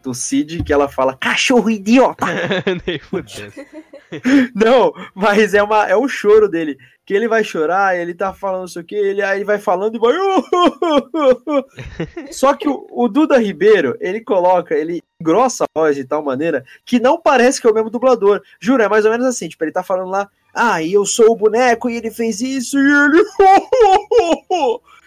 [0.02, 2.26] do Cid, que ela fala, cachorro idiota!
[4.54, 6.76] Não, mas é, uma, é o choro dele.
[7.04, 10.14] Que ele vai chorar, ele tá falando isso aqui, ele aí vai falando e vai.
[12.30, 16.64] Só que o, o, Duda Ribeiro, ele coloca, ele engrossa a voz de tal maneira
[16.84, 18.40] que não parece que é o mesmo dublador.
[18.60, 21.32] Juro, é mais ou menos assim, tipo, ele tá falando lá, ah, e eu sou
[21.32, 23.24] o boneco e ele fez isso e ele.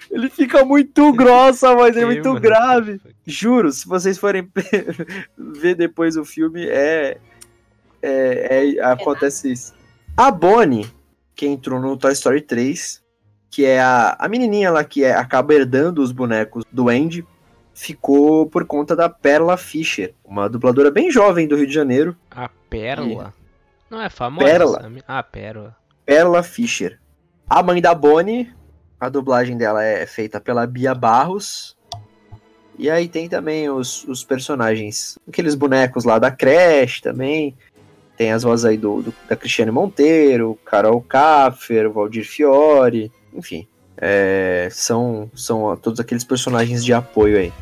[0.10, 3.00] Ele fica muito grossa, mas é muito grave.
[3.26, 4.50] Juro, se vocês forem
[5.38, 7.18] ver depois o filme, é,
[8.02, 9.74] é, é acontece isso.
[10.16, 10.90] A Bonnie,
[11.36, 13.04] que entrou no Toy Story 3,
[13.50, 17.26] que é a, a menininha lá que é, acaba herdando os bonecos do Andy,
[17.74, 22.16] ficou por conta da Perla Fischer, uma dubladora bem jovem do Rio de Janeiro.
[22.32, 23.34] A Perla?
[23.38, 23.46] E...
[23.90, 24.46] Não é famosa?
[24.46, 24.92] Perla.
[25.08, 25.76] Ah, Pérola.
[26.06, 27.00] Perla Fischer.
[27.48, 28.52] A mãe da Bonnie,
[29.00, 31.76] a dublagem dela é feita pela Bia Barros.
[32.78, 37.56] E aí tem também os, os personagens, aqueles bonecos lá da creche também.
[38.18, 43.68] Tem as vozes aí do, do da Cristiane Monteiro, Carol Kaffer, Valdir Fiore, enfim.
[43.98, 47.54] É, são, são todos aqueles personagens de apoio aí.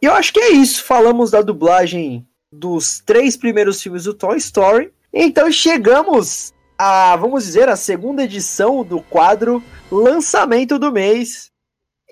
[0.00, 0.82] E eu acho que é isso.
[0.82, 4.92] Falamos da dublagem dos três primeiros filmes do Toy Story.
[5.12, 11.50] Então chegamos a, vamos dizer, a segunda edição do quadro Lançamento do Mês.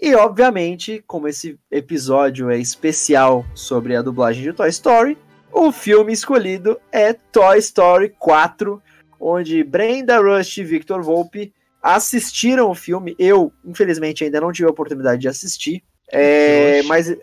[0.00, 5.18] E obviamente, como esse episódio é especial sobre a dublagem de Toy Story,
[5.52, 8.82] o filme escolhido é Toy Story 4,
[9.20, 13.14] onde Brenda Rush e Victor Volpe assistiram o filme.
[13.18, 15.82] Eu, infelizmente, ainda não tive a oportunidade de assistir.
[16.12, 17.14] É, mas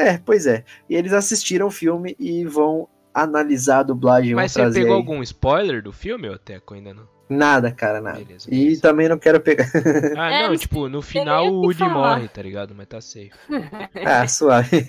[0.00, 0.64] é, pois é.
[0.88, 4.34] E eles assistiram o filme e vão analisar a dublagem.
[4.34, 4.96] Mas você pegou aí.
[4.96, 6.74] algum spoiler do filme, ou Teco?
[6.74, 7.08] Ainda não?
[7.28, 8.18] Nada, cara, nada.
[8.18, 8.76] Beleza, beleza.
[8.76, 9.70] E também não quero pegar.
[10.18, 12.74] Ah, não, é, tipo, no final o Woody morre, tá ligado?
[12.74, 13.30] Mas tá safe.
[14.04, 14.84] Ah, suave.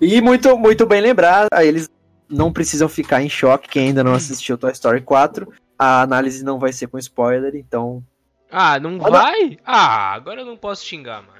[0.00, 1.88] e muito, muito bem lembrado, eles
[2.28, 5.50] não precisam ficar em choque, quem ainda não assistiu Toy Story 4.
[5.78, 8.04] A análise não vai ser com spoiler, então.
[8.50, 9.56] Ah, não vai?
[9.64, 11.39] Ah, agora eu não posso xingar mais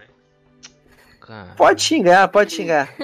[1.30, 1.54] cara.
[1.56, 2.94] Pode xingar, pode xingar.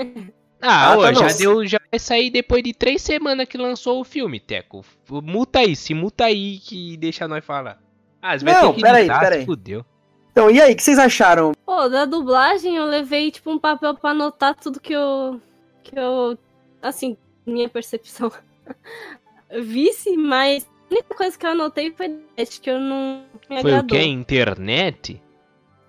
[0.60, 4.04] Ah, ah tá já deu, já vai sair depois de três semanas que lançou o
[4.04, 4.84] filme, Teco.
[5.08, 7.78] Muta aí, se muta aí que deixa nós falar.
[8.20, 9.44] Ah, você vai Não, ter que peraí, peraí.
[9.44, 9.84] Fudeu.
[10.32, 11.52] Então, e aí, o que vocês acharam?
[11.64, 15.40] Pô, da dublagem eu levei, tipo, um papel pra anotar tudo que eu.
[15.84, 16.36] que eu.
[16.82, 17.16] assim,
[17.46, 18.32] minha percepção.
[19.62, 22.18] Vice, mas a única coisa que eu anotei foi
[22.60, 23.98] que eu não me Foi agradou.
[23.98, 24.06] o que?
[24.06, 25.22] Internet?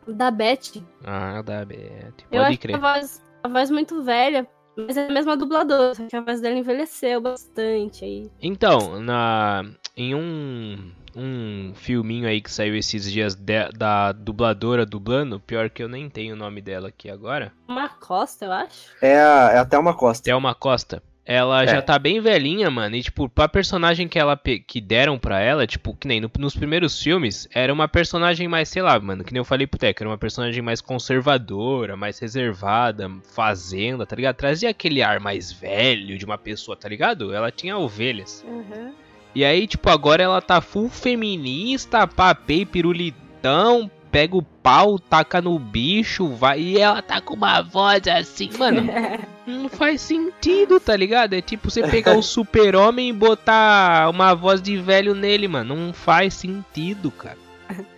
[0.08, 0.84] Da Beth.
[1.04, 2.14] Ah, da Beth.
[2.30, 2.76] Pode eu acho crer.
[2.76, 6.40] a voz, a voz muito velha, mas é a mesma dubladora, só que a voz
[6.40, 8.32] dela envelheceu bastante aí.
[8.42, 15.40] Então, na em um um filminho aí que saiu esses dias de, da dubladora dublando,
[15.40, 17.52] pior que eu nem tenho o nome dela aqui agora.
[17.68, 18.92] Uma Costa, eu acho.
[19.02, 20.30] É, a, é até uma Costa.
[20.30, 21.02] É uma Costa.
[21.28, 21.68] Ela é.
[21.68, 22.96] já tá bem velhinha, mano.
[22.96, 26.56] E, tipo, pra personagem que ela que deram pra ela, tipo, que nem no, nos
[26.56, 30.04] primeiros filmes, era uma personagem mais, sei lá, mano, que nem eu falei pro Teco,
[30.04, 34.38] era uma personagem mais conservadora, mais reservada, fazenda, tá ligado?
[34.38, 37.34] Trazia aquele ar mais velho de uma pessoa, tá ligado?
[37.34, 38.46] Ela tinha ovelhas.
[38.48, 38.94] Uhum.
[39.36, 45.60] E aí, tipo, agora ela tá full feminista, papei, pirulitão, pega o pau, taca no
[45.60, 48.90] bicho, vai e ela tá com uma voz assim, mano.
[49.48, 51.34] não faz sentido, tá ligado?
[51.34, 55.76] É tipo você pegar o super-homem e botar uma voz de velho nele, mano.
[55.76, 57.38] Não faz sentido, cara.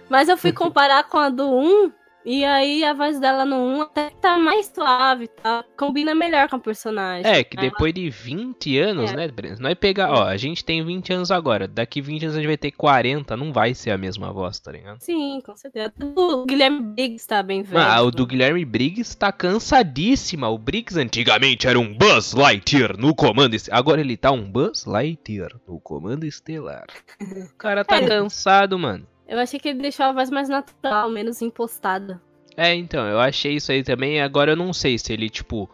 [0.09, 1.91] Mas eu fui comparar com a do 1
[2.25, 5.63] e aí a voz dela no 1 até tá mais suave, tá?
[5.77, 7.29] Combina melhor com o personagem.
[7.29, 9.15] É, que depois de 20 anos, é.
[9.15, 9.57] né, Breno?
[9.59, 12.57] Nós pegar, ó, a gente tem 20 anos agora, daqui 20 anos a gente vai
[12.57, 14.99] ter 40, não vai ser a mesma voz, tá ligado?
[15.01, 15.93] Sim, com certeza.
[16.15, 17.81] O Guilherme Briggs tá bem velho.
[17.81, 20.49] Ah, o do Guilherme Briggs tá cansadíssima.
[20.49, 25.51] O Briggs antigamente era um Buzz Lightyear no comando, agora ele tá um Buzz Lightyear
[25.67, 26.85] no comando estelar.
[27.21, 28.07] O cara tá é.
[28.07, 29.07] cansado, mano.
[29.29, 32.19] Eu achei que ele deixou a voz mais natural, menos impostada.
[32.57, 34.19] É, então, eu achei isso aí também.
[34.19, 35.69] Agora eu não sei se ele, tipo,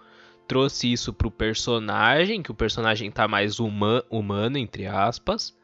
[0.46, 5.56] trouxe isso pro personagem, que o personagem tá mais uma, humano, entre aspas.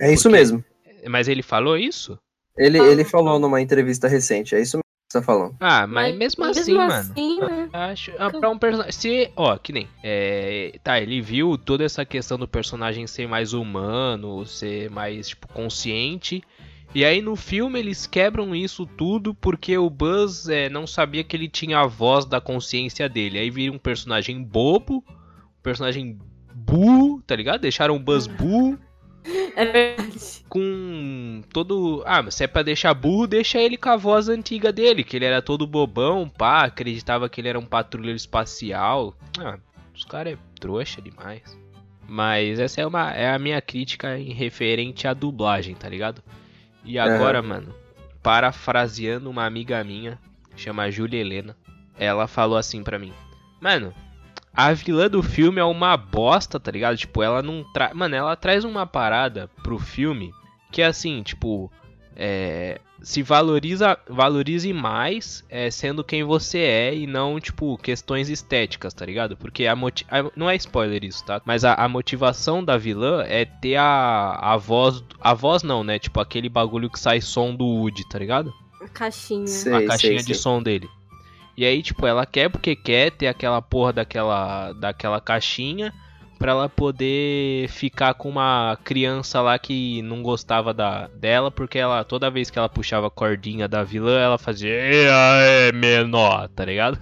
[0.00, 0.38] É isso porque...
[0.38, 0.64] mesmo.
[1.08, 2.18] Mas ele falou isso?
[2.56, 5.54] Ele, ele falou numa entrevista recente, é isso mesmo que você tá falando.
[5.60, 7.56] Ah, mas, mas mesmo, assim, mesmo assim, mano.
[7.56, 7.68] Né?
[7.70, 8.12] Acho.
[8.18, 8.92] Ah, pra um personagem.
[8.92, 9.30] Se.
[9.36, 9.86] Ó, que nem.
[10.02, 15.46] É, tá, ele viu toda essa questão do personagem ser mais humano, ser mais, tipo,
[15.48, 16.42] consciente.
[16.96, 21.36] E aí no filme eles quebram isso tudo porque o Buzz é, não sabia que
[21.36, 23.38] ele tinha a voz da consciência dele.
[23.38, 26.18] Aí vira um personagem bobo, um personagem
[26.54, 27.60] burro, tá ligado?
[27.60, 28.78] Deixaram o Buzz burro.
[29.54, 30.42] É verdade.
[30.48, 32.02] Com todo.
[32.06, 35.16] Ah, mas se é pra deixar burro, deixa ele com a voz antiga dele, que
[35.16, 39.14] ele era todo bobão, pá, acreditava que ele era um patrulheiro espacial.
[39.38, 39.58] Ah,
[39.94, 41.42] os caras é trouxa demais.
[42.08, 46.22] Mas essa é, uma, é a minha crítica em referente à dublagem, tá ligado?
[46.86, 47.42] E agora, é.
[47.42, 47.74] mano,
[48.22, 50.18] parafraseando uma amiga minha,
[50.56, 51.56] chama Júlia Helena,
[51.98, 53.12] ela falou assim pra mim:
[53.60, 53.92] Mano,
[54.54, 56.96] a vilã do filme é uma bosta, tá ligado?
[56.96, 57.92] Tipo, ela não traz.
[57.92, 60.32] Mano, ela traz uma parada pro filme
[60.70, 61.70] que é assim, tipo.
[62.14, 68.92] É, se valoriza valorize mais é, sendo quem você é e não, tipo, questões estéticas,
[68.92, 69.36] tá ligado?
[69.36, 71.40] Porque a, a não é spoiler isso, tá?
[71.44, 75.04] Mas a, a, motivação da vilã é ter a, a voz.
[75.20, 76.00] A voz não, né?
[76.00, 78.52] Tipo, aquele bagulho que sai som do Woody, tá ligado?
[78.82, 79.46] A caixinha.
[79.46, 80.42] Sei, a caixinha sei, de sei.
[80.42, 80.90] som dele.
[81.56, 85.94] E aí, tipo, ela quer porque quer ter aquela porra daquela, daquela caixinha
[86.38, 92.04] para ela poder ficar com uma criança lá que não gostava da dela, porque ela
[92.04, 96.98] toda vez que ela puxava a cordinha da vilã, ela fazia é menor, tá ligado?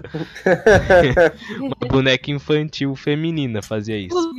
[1.61, 4.33] uma boneca infantil feminina fazia isso.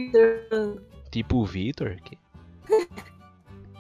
[1.12, 1.98] tipo o Victor.
[2.04, 2.18] Que...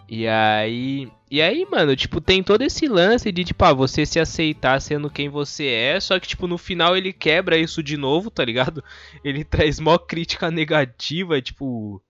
[0.10, 1.10] E aí.
[1.36, 5.10] E aí, mano, tipo, tem todo esse lance de, tipo, ah, você se aceitar sendo
[5.10, 8.82] quem você é, só que, tipo, no final ele quebra isso de novo, tá ligado?
[9.22, 12.02] Ele traz mó crítica negativa, tipo.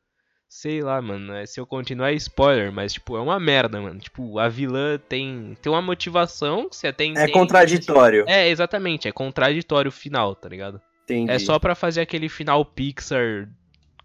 [0.47, 1.33] Sei lá, mano.
[1.33, 3.99] É, se eu continuar é spoiler, mas, tipo, é uma merda, mano.
[3.99, 7.17] Tipo, a vilã tem, tem uma motivação que você tem.
[7.17, 8.25] É contraditório.
[8.27, 9.07] É, exatamente.
[9.07, 10.79] É contraditório o final, tá ligado?
[11.05, 11.31] Entendi.
[11.31, 13.49] É só pra fazer aquele final Pixar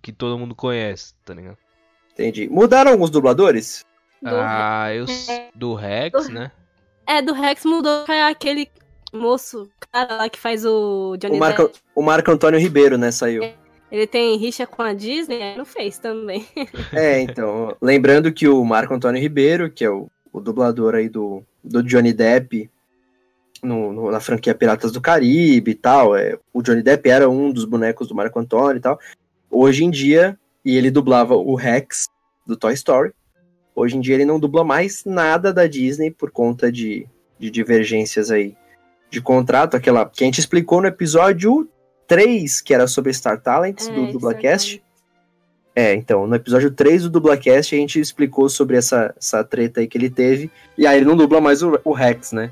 [0.00, 1.58] que todo mundo conhece, tá ligado?
[2.14, 2.48] Entendi.
[2.48, 3.84] Mudaram alguns dubladores?
[4.22, 5.06] Do ah, eu.
[5.54, 6.32] Do Rex, do...
[6.32, 6.52] né?
[7.06, 8.70] É, do Rex mudou pra aquele
[9.12, 11.78] moço, cara lá que faz o Johnny o Marco, Depp.
[11.94, 13.42] O Marco Antônio Ribeiro, né, saiu.
[13.42, 13.54] É,
[13.90, 16.46] ele tem rixa com a Disney, não fez também.
[16.92, 21.42] é, então, lembrando que o Marco Antônio Ribeiro, que é o, o dublador aí do,
[21.62, 22.70] do Johnny Depp
[23.62, 27.50] no, no, na franquia Piratas do Caribe e tal, é, o Johnny Depp era um
[27.50, 28.98] dos bonecos do Marco Antônio e tal.
[29.50, 32.06] Hoje em dia, e ele dublava o Rex
[32.46, 33.12] do Toy Story.
[33.74, 37.06] Hoje em dia ele não dubla mais nada da Disney por conta de,
[37.38, 38.56] de divergências aí
[39.10, 41.68] de contrato, aquela que a gente explicou no episódio
[42.06, 44.82] 3, que era sobre Star Talents, é, do Dublacast.
[45.74, 49.88] É, então, no episódio 3 do Dublacast a gente explicou sobre essa, essa treta aí
[49.88, 50.50] que ele teve.
[50.76, 52.50] E aí ele não dubla mais o, o Rex, né?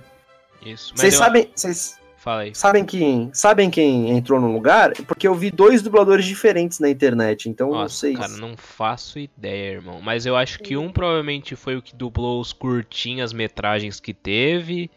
[0.65, 0.93] Isso.
[0.97, 1.19] Vocês eu...
[1.19, 1.51] sabem.
[1.55, 2.55] Vocês Fala aí.
[2.55, 4.93] Sabem quem, sabem quem entrou no lugar?
[5.07, 8.15] Porque eu vi dois dubladores diferentes na internet, então Nossa, não sei.
[8.15, 10.01] Cara, não faço ideia, irmão.
[10.03, 14.91] Mas eu acho que um provavelmente foi o que dublou os curtinhas metragens que teve.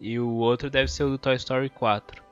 [0.00, 2.22] E o outro deve ser o do Toy Story 4.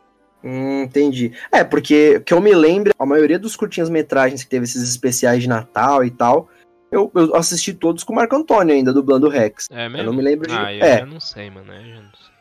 [0.42, 1.32] Hum, entendi.
[1.52, 5.42] É, porque que eu me lembro, a maioria dos curtinhas metragens que teve esses especiais
[5.42, 6.48] de Natal e tal,
[6.90, 9.68] eu, eu assisti todos com o Marco Antônio ainda, dublando o Rex.
[9.70, 9.98] É mesmo?
[9.98, 10.54] Eu não me lembro de.
[10.54, 10.98] Ah, eu é.
[11.00, 11.70] já não sei, mano.
[11.70, 12.31] Eu já não sei.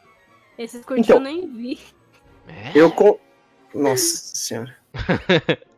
[0.57, 1.79] Esses curtinhos então, eu nem vi.
[2.47, 2.71] É?
[2.75, 3.17] Eu com.
[3.73, 4.75] Nossa senhora.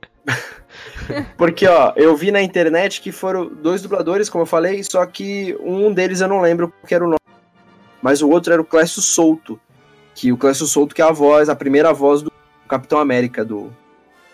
[1.38, 5.56] Porque, ó, eu vi na internet que foram dois dubladores, como eu falei, só que
[5.60, 7.20] um deles eu não lembro que era o nome.
[8.02, 9.60] Mas o outro era o Clécio Souto.
[10.16, 12.32] Que o Clécio Souto que é a voz, a primeira voz do
[12.68, 13.72] Capitão América do,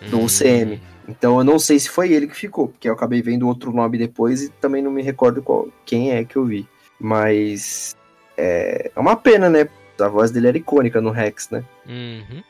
[0.10, 0.26] do hum.
[0.26, 0.82] UCM.
[1.08, 3.98] Então eu não sei se foi ele que ficou, porque eu acabei vendo outro nome
[3.98, 6.68] depois e também não me recordo qual, quem é que eu vi.
[7.00, 7.96] Mas
[8.38, 9.68] é, é uma pena, né?
[10.02, 11.64] A voz dele era icônica no Rex, né?
[11.88, 12.44] Uhum.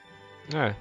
[0.55, 0.75] É.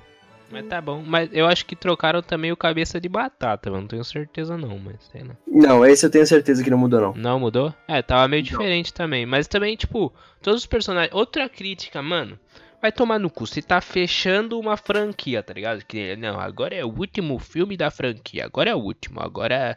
[0.51, 1.03] Mas tá bom.
[1.07, 4.97] Mas eu acho que trocaram também o cabeça de batata, Não tenho certeza não, mas
[5.13, 5.37] sei lá.
[5.47, 7.15] Não, esse eu tenho certeza que não mudou, não.
[7.15, 7.75] Não mudou?
[7.87, 8.51] É, tava meio não.
[8.51, 9.27] diferente também.
[9.27, 10.13] Mas também, tipo,
[10.43, 11.15] todos os personagens.
[11.15, 12.39] Outra crítica, mano.
[12.81, 13.47] Vai tomar no cu.
[13.47, 15.85] Você tá fechando uma franquia, tá ligado?
[15.85, 18.47] Que não, agora é o último filme da franquia.
[18.47, 19.21] Agora é o último.
[19.21, 19.77] Agora.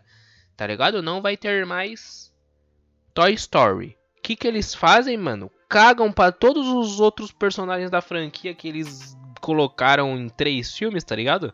[0.55, 1.01] Tá ligado?
[1.01, 2.31] Não vai ter mais
[3.13, 3.97] Toy Story.
[4.17, 5.51] O que, que eles fazem, mano?
[5.71, 11.15] Cagam para todos os outros personagens da franquia que eles colocaram em três filmes, tá
[11.15, 11.53] ligado?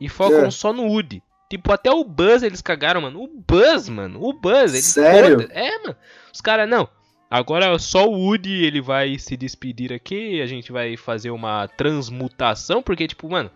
[0.00, 0.50] E focam é.
[0.52, 1.20] só no Woody.
[1.50, 3.24] Tipo, até o Buzz eles cagaram, mano.
[3.24, 4.22] O Buzz, mano.
[4.22, 4.72] O Buzz.
[4.72, 5.48] Ele Sério?
[5.50, 5.96] É, mano.
[6.32, 6.88] Os caras, não.
[7.28, 10.40] Agora só o Woody ele vai se despedir aqui.
[10.40, 12.80] A gente vai fazer uma transmutação.
[12.80, 13.50] Porque, tipo, mano.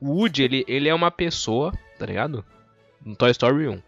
[0.00, 2.44] O Woody, ele, ele é uma pessoa, tá ligado?
[3.04, 3.82] No Toy Story 1.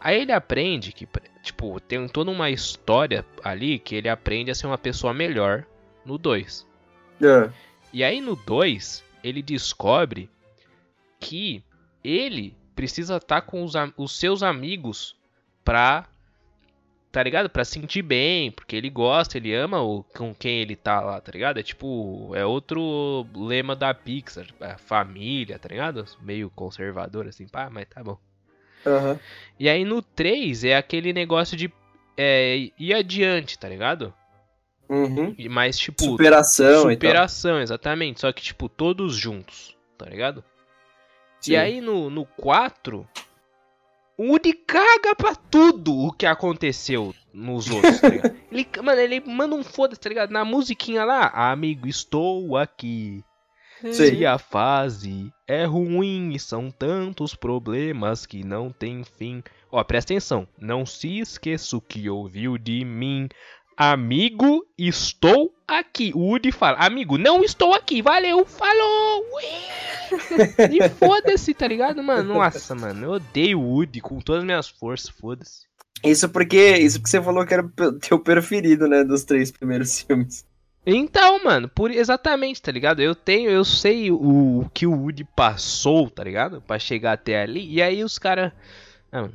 [0.00, 1.06] Aí ele aprende que,
[1.42, 5.66] tipo, tem toda uma história ali que ele aprende a ser uma pessoa melhor
[6.04, 6.66] no 2.
[7.22, 7.50] É.
[7.92, 10.30] E aí no 2, ele descobre
[11.18, 11.62] que
[12.02, 15.14] ele precisa estar tá com os, os, seus amigos
[15.62, 16.06] pra.
[17.12, 17.50] Tá ligado?
[17.50, 21.32] Pra sentir bem, porque ele gosta, ele ama o, com quem ele tá lá, tá
[21.32, 21.58] ligado?
[21.58, 22.30] É tipo.
[22.34, 24.46] É outro lema da Pixar.
[24.60, 26.04] A família, tá ligado?
[26.22, 28.16] Meio conservador assim, pá, mas tá bom.
[28.86, 29.18] Uhum.
[29.58, 31.72] E aí no 3 é aquele negócio de
[32.16, 34.12] é, ir adiante, tá ligado?
[34.88, 35.34] Uhum.
[35.48, 36.02] Mas, tipo.
[36.02, 38.20] Superação, Superação, exatamente.
[38.20, 40.42] Só que, tipo, todos juntos, tá ligado?
[41.40, 41.52] Sim.
[41.52, 43.08] E aí no, no 4,
[44.18, 48.36] o Woody caga pra tudo o que aconteceu nos outros, tá ligado?
[48.52, 50.30] ele, mano, ele manda um foda-se, tá ligado?
[50.30, 53.24] Na musiquinha lá, amigo, estou aqui.
[53.92, 59.42] Se a fase é ruim, são tantos problemas que não tem fim.
[59.72, 60.46] Ó, presta atenção.
[60.58, 63.28] Não se esqueça o que ouviu de mim.
[63.76, 66.12] Amigo, estou aqui.
[66.14, 68.02] O Woody fala, amigo, não estou aqui.
[68.02, 69.24] Valeu, falou.
[70.70, 72.34] e foda-se, tá ligado, mano?
[72.34, 75.70] Nossa, mano, eu odeio o Woody com todas as minhas forças, foda-se.
[76.04, 80.00] Isso porque, isso que você falou que era o teu preferido, né, dos três primeiros
[80.04, 80.44] filmes.
[80.84, 83.00] Então, mano, por exatamente, tá ligado?
[83.00, 86.62] Eu tenho, eu sei o, o que o Woody passou, tá ligado?
[86.62, 87.70] Pra chegar até ali.
[87.70, 88.52] E aí os caras.
[89.12, 89.28] Ah,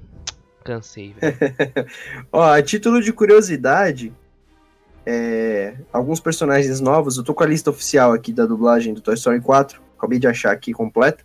[0.63, 1.37] cansei, velho.
[2.31, 4.11] Ó, a título de curiosidade,
[5.05, 7.17] é, alguns personagens novos.
[7.17, 9.81] Eu tô com a lista oficial aqui da dublagem do Toy Story 4.
[9.97, 11.23] Acabei de achar aqui completa.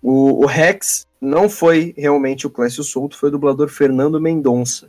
[0.00, 4.88] O, o Rex não foi realmente o Clécio Souto, foi o dublador Fernando Mendonça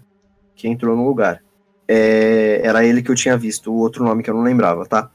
[0.57, 1.41] que entrou no lugar.
[1.87, 5.09] É, era ele que eu tinha visto, o outro nome que eu não lembrava, tá?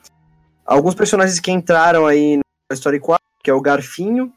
[0.64, 4.32] Alguns personagens que entraram aí no Toy Story 4, que é o Garfinho,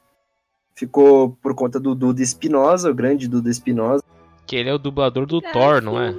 [0.75, 4.03] ficou por conta do Duda Espinosa, o grande Duda Espinosa.
[4.45, 6.13] Que ele é o dublador do Thor, não é?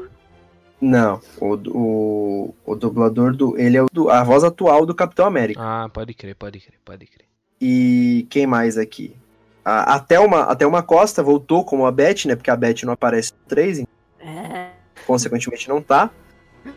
[0.80, 3.58] Não, o, o, o dublador do.
[3.58, 5.60] Ele é o, a voz atual do Capitão América.
[5.62, 7.26] Ah, pode crer, pode crer, pode crer.
[7.60, 9.16] E quem mais aqui?
[9.64, 12.36] A, a, Thelma, a Thelma Costa voltou como a Beth, né?
[12.36, 13.84] Porque a Beth não aparece no 3,
[14.20, 14.75] é.
[15.06, 16.10] Consequentemente não tá.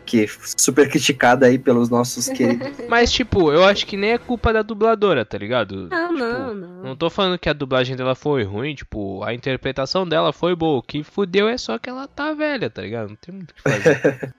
[0.06, 2.68] Que super criticada aí pelos nossos queridos.
[2.88, 5.88] Mas, tipo, eu acho que nem é culpa da dubladora, tá ligado?
[5.88, 6.82] Não, tipo, não, não.
[6.84, 10.78] Não tô falando que a dublagem dela foi ruim, tipo, a interpretação dela foi boa.
[10.78, 13.08] O que fudeu é só que ela tá velha, tá ligado?
[13.08, 14.34] Não tem muito o que fazer.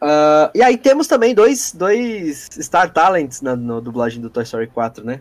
[0.00, 4.68] uh, e aí temos também dois, dois Star Talents na no dublagem do Toy Story
[4.68, 5.20] 4, né?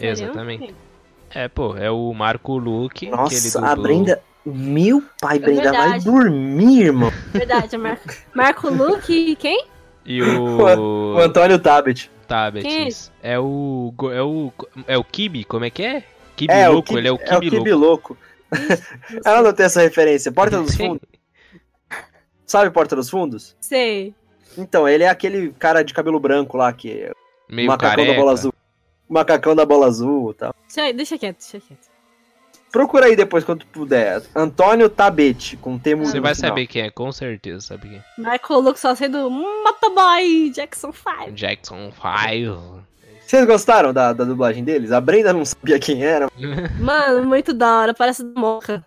[0.00, 0.74] Exatamente.
[1.30, 3.08] É, pô, é o Marco Luke.
[3.10, 4.22] Nossa, a Brenda.
[4.44, 7.10] Meu pai, é Brenda vai dormir, irmão.
[7.32, 7.98] Verdade, Mar
[8.34, 9.66] Marco Luke e quem?
[10.04, 11.14] E o.
[11.14, 12.10] o Antônio Tabet.
[12.28, 12.66] Tabet.
[13.22, 13.94] É, é o.
[14.12, 14.52] É o.
[14.86, 16.04] É o Kibi, como é que é?
[16.36, 18.16] Kibi é, louco, Kibi, ele é o Kibi, é o Kibi louco.
[18.16, 18.18] louco.
[19.24, 20.30] Ela não tem essa referência.
[20.30, 21.08] Porta dos Fundos.
[22.46, 23.56] Sabe Porta dos Fundos?
[23.60, 24.14] Sei.
[24.56, 27.12] Então, ele é aquele cara de cabelo branco lá que é
[27.48, 28.12] Meio macacão careca.
[28.12, 28.54] da bola azul.
[29.08, 30.54] Macacão da bola azul e tal.
[30.72, 31.93] Deixa, deixa quieto, deixa quieto.
[32.74, 34.20] Procura aí depois quando puder.
[34.34, 36.04] Antônio Tabete, com temo.
[36.04, 38.04] Você vai saber quem é, com certeza sabe quem é.
[38.18, 41.30] Michael Luke só sendo Motoboy Jackson 5.
[41.30, 42.82] Jackson 5.
[43.20, 44.90] Vocês gostaram da, da dublagem deles?
[44.90, 46.28] A Brenda não sabia quem era.
[46.80, 48.84] Mano, muito da hora, parece Moca.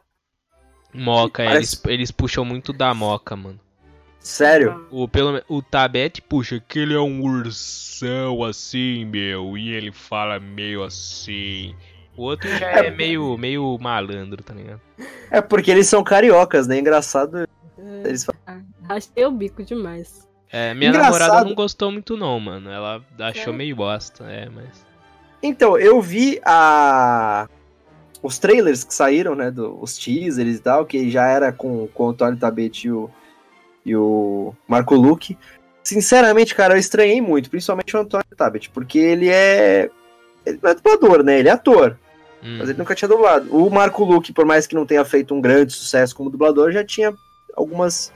[0.93, 1.77] Moca, parece...
[1.77, 3.59] eles, eles puxam muito da Moca, mano.
[4.19, 4.85] Sério?
[4.91, 10.41] O, pelo, o Tabete puxa que ele é um ursão assim, meu, e ele fala
[10.41, 11.73] meio assim.
[12.17, 14.81] O outro já é, é meio, meio malandro, tá ligado?
[15.29, 16.79] É porque eles são cariocas, né?
[16.79, 17.47] Engraçado.
[18.03, 18.41] Eles falam.
[18.47, 20.27] Ah, achei o bico demais.
[20.51, 21.19] É, minha Engraçado.
[21.19, 22.71] namorada não gostou muito não, mano.
[22.71, 23.57] Ela achou é.
[23.57, 24.85] meio bosta, é, mas...
[25.43, 27.47] Então, eu vi a...
[28.23, 29.51] Os trailers que saíram, né?
[29.51, 33.09] Do, os teasers e tal, que já era com, com o Antônio Tabete e o,
[33.85, 35.37] e o Marco Luque.
[35.83, 39.89] Sinceramente, cara, eu estranhei muito, principalmente o Antônio Tabet, porque ele é.
[40.45, 41.39] Ele não é dublador, né?
[41.39, 41.97] Ele é ator.
[42.43, 42.57] Hum.
[42.59, 43.55] Mas ele nunca tinha dublado.
[43.55, 46.83] O Marco Luque, por mais que não tenha feito um grande sucesso como dublador, já
[46.83, 47.13] tinha
[47.55, 48.11] algumas.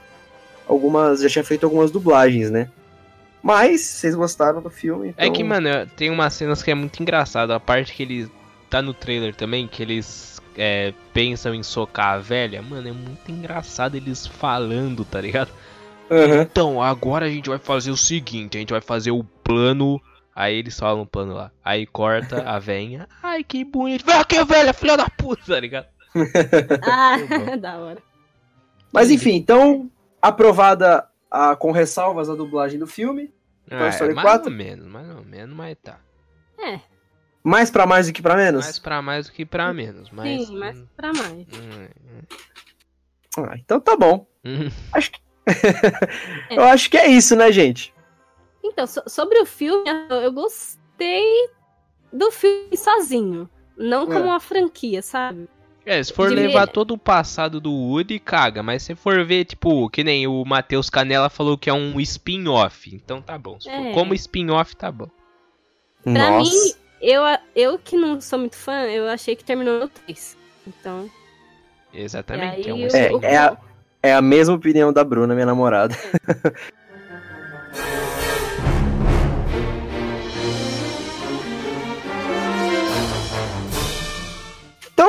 [0.66, 1.20] Algumas.
[1.20, 2.70] Já tinha feito algumas dublagens, né?
[3.42, 5.08] Mas, vocês gostaram do filme.
[5.08, 5.26] Então...
[5.26, 7.52] É que, mano, tem umas cenas que é muito engraçado.
[7.52, 8.30] A parte que ele
[8.70, 13.30] tá no trailer também, que eles é, pensam em socar a velha, mano, é muito
[13.30, 15.50] engraçado eles falando, tá ligado?
[16.08, 16.42] Uhum.
[16.42, 20.00] Então, agora a gente vai fazer o seguinte, a gente vai fazer o plano.
[20.34, 21.50] Aí eles falam o plano lá.
[21.64, 23.08] Aí corta a venha.
[23.22, 24.04] Ai, que bonito.
[24.04, 25.86] Vem aqui, velha, filha da puta, tá ligado?
[26.82, 28.02] ah, da hora.
[28.92, 33.32] Mas enfim, então, aprovada a, com ressalvas a dublagem do filme.
[33.70, 34.50] Ah, é, mais 4.
[34.50, 35.98] ou menos, mais ou menos, mas tá.
[36.58, 36.80] É,
[37.42, 38.64] mais para mais do que para menos?
[38.64, 41.46] Mais para mais do que para menos, mas Sim, mais para mais.
[41.48, 43.44] Hum, hum.
[43.48, 44.26] Ah, então tá bom.
[44.44, 44.70] Hum.
[44.92, 46.56] Acho que é.
[46.56, 47.92] Eu acho que é isso, né, gente?
[48.62, 49.84] Então, so sobre o filme,
[50.22, 51.50] eu gostei
[52.12, 54.22] do filme sozinho, não como é.
[54.22, 55.48] uma franquia, sabe?
[55.84, 56.72] É, se for De levar ver...
[56.72, 58.62] todo o passado do Woody, caga.
[58.62, 62.94] Mas se for ver, tipo, que nem o Matheus Canella falou que é um spin-off.
[62.94, 63.58] Então tá bom.
[63.66, 63.92] É.
[63.92, 65.08] Como spin-off, tá bom.
[66.04, 66.50] Pra Nossa.
[66.50, 67.22] mim, eu,
[67.54, 70.36] eu que não sou muito fã, eu achei que terminou no 3.
[70.66, 71.10] Então.
[71.92, 72.68] Exatamente.
[72.68, 73.56] É, um é, é, a,
[74.02, 75.96] é a mesma opinião da Bruna, minha namorada.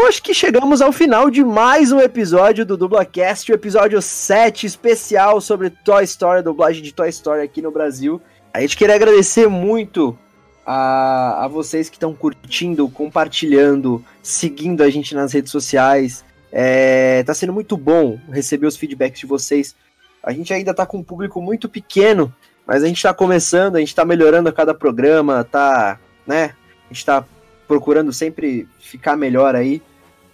[0.04, 4.66] Então acho que chegamos ao final de mais um episódio do DublaCast, o episódio 7
[4.66, 8.22] especial sobre Toy Story, dublagem de Toy Story aqui no Brasil.
[8.54, 10.18] A gente queria agradecer muito
[10.66, 16.26] a, a vocês que estão curtindo, compartilhando, seguindo a gente nas redes sociais.
[16.52, 19.74] É, tá sendo muito bom receber os feedbacks de vocês.
[20.22, 22.36] A gente ainda tá com um público muito pequeno,
[22.68, 25.98] mas a gente tá começando, a gente tá melhorando a cada programa, tá,
[26.28, 26.54] né?
[26.92, 27.24] A gente tá
[27.70, 29.82] procurando sempre ficar melhor aí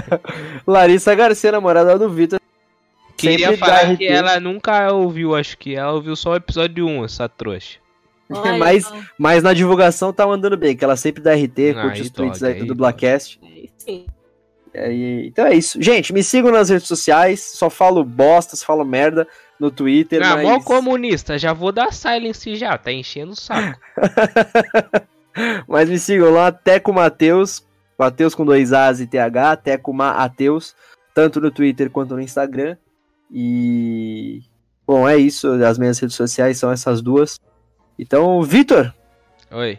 [0.66, 2.38] Larissa Garcia, namorada do Vitor.
[3.16, 7.28] Queria falar que ela nunca ouviu, acho que ela ouviu só o episódio 1, essa
[7.28, 7.78] trouxa.
[8.58, 12.10] mas, mas na divulgação tá andando bem, que ela sempre dá RT, ah, curte os
[12.10, 13.40] tweets aí, aí do Blackcast.
[13.78, 14.06] Sim.
[14.74, 15.80] Então é isso.
[15.80, 19.26] Gente, me sigam nas redes sociais, só falo bosta, só falo merda
[19.58, 20.22] no Twitter.
[20.22, 20.44] Ah, mas...
[20.44, 23.78] mó comunista, já vou dar silence já, tá enchendo o saco.
[25.66, 27.64] mas me sigam lá, Teco Mateus,
[27.98, 30.74] Mateus com dois As e TH, Teco Mateus,
[31.14, 32.76] tanto no Twitter quanto no Instagram.
[33.30, 34.42] E.
[34.86, 35.50] Bom, é isso.
[35.64, 37.40] As minhas redes sociais são essas duas.
[37.98, 38.92] Então, Vitor.
[39.50, 39.78] Oi.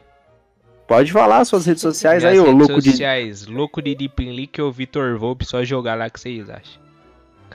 [0.87, 3.51] Pode falar suas redes sociais Minhas aí, ô louco sociais, de.
[3.51, 6.84] Louco de Deep Link ou Vitor Volpe, só jogar lá que vocês acham.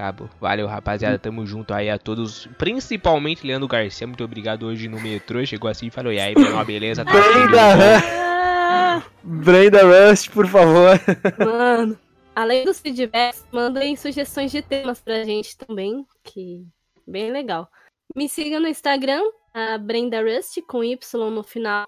[0.01, 0.30] Cabo.
[0.40, 1.18] Valeu, rapaziada.
[1.18, 2.48] Tamo junto aí a todos.
[2.57, 4.07] Principalmente Leandro Garcia.
[4.07, 5.44] Muito obrigado hoje no metrô.
[5.44, 7.05] Chegou assim e falou: E aí, uma beleza?
[7.05, 10.98] Tá Brenda, Brenda Rust, por favor.
[11.38, 11.98] Mano.
[12.34, 16.64] Além dos feedbacks, mandem sugestões de temas pra gente também, que
[17.07, 17.68] bem legal.
[18.16, 19.20] Me siga no Instagram,
[19.53, 21.86] a Brenda Rust, com Y no final.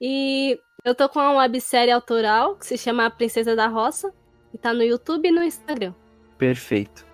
[0.00, 4.12] E eu tô com uma websérie autoral que se chama A Princesa da Roça,
[4.52, 5.94] e tá no YouTube e no Instagram.
[6.36, 7.11] Perfeito.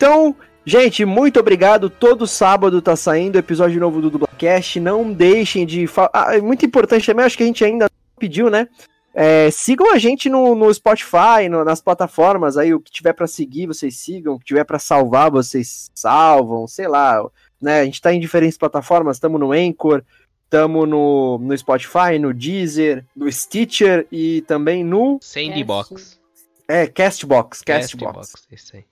[0.00, 0.34] Então,
[0.64, 1.90] gente, muito obrigado.
[1.90, 4.80] Todo sábado tá saindo episódio novo do Dublacast.
[4.80, 5.84] Não deixem de.
[6.10, 7.86] Ah, é muito importante também, acho que a gente ainda
[8.18, 8.66] pediu, né?
[9.12, 13.26] É, sigam a gente no, no Spotify, no, nas plataformas aí, o que tiver para
[13.26, 17.22] seguir, vocês sigam, o que tiver para salvar, vocês salvam, sei lá,
[17.60, 17.80] né?
[17.80, 20.02] A gente tá em diferentes plataformas, estamos no Anchor,
[20.44, 26.18] estamos no, no Spotify, no Deezer, no Stitcher e também no Sandbox.
[26.66, 28.16] É, Castbox, Castbox.
[28.16, 28.89] Castbox, isso aí.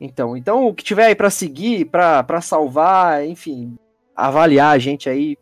[0.00, 3.76] Então, então o que tiver aí para seguir, para salvar, enfim,
[4.14, 5.36] avaliar a gente aí,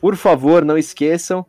[0.00, 1.44] por favor, não esqueçam.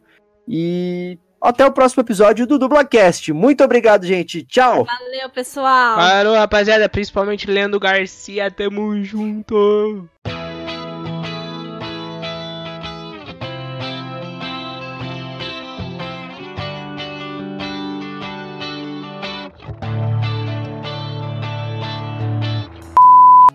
[0.47, 3.33] E até o próximo episódio do Dublacast.
[3.33, 4.43] Muito obrigado, gente.
[4.43, 4.85] Tchau.
[4.85, 5.97] Valeu, pessoal.
[5.97, 6.87] Falou, rapaziada.
[6.87, 8.51] Principalmente Leandro Garcia.
[8.51, 10.07] Tamo junto.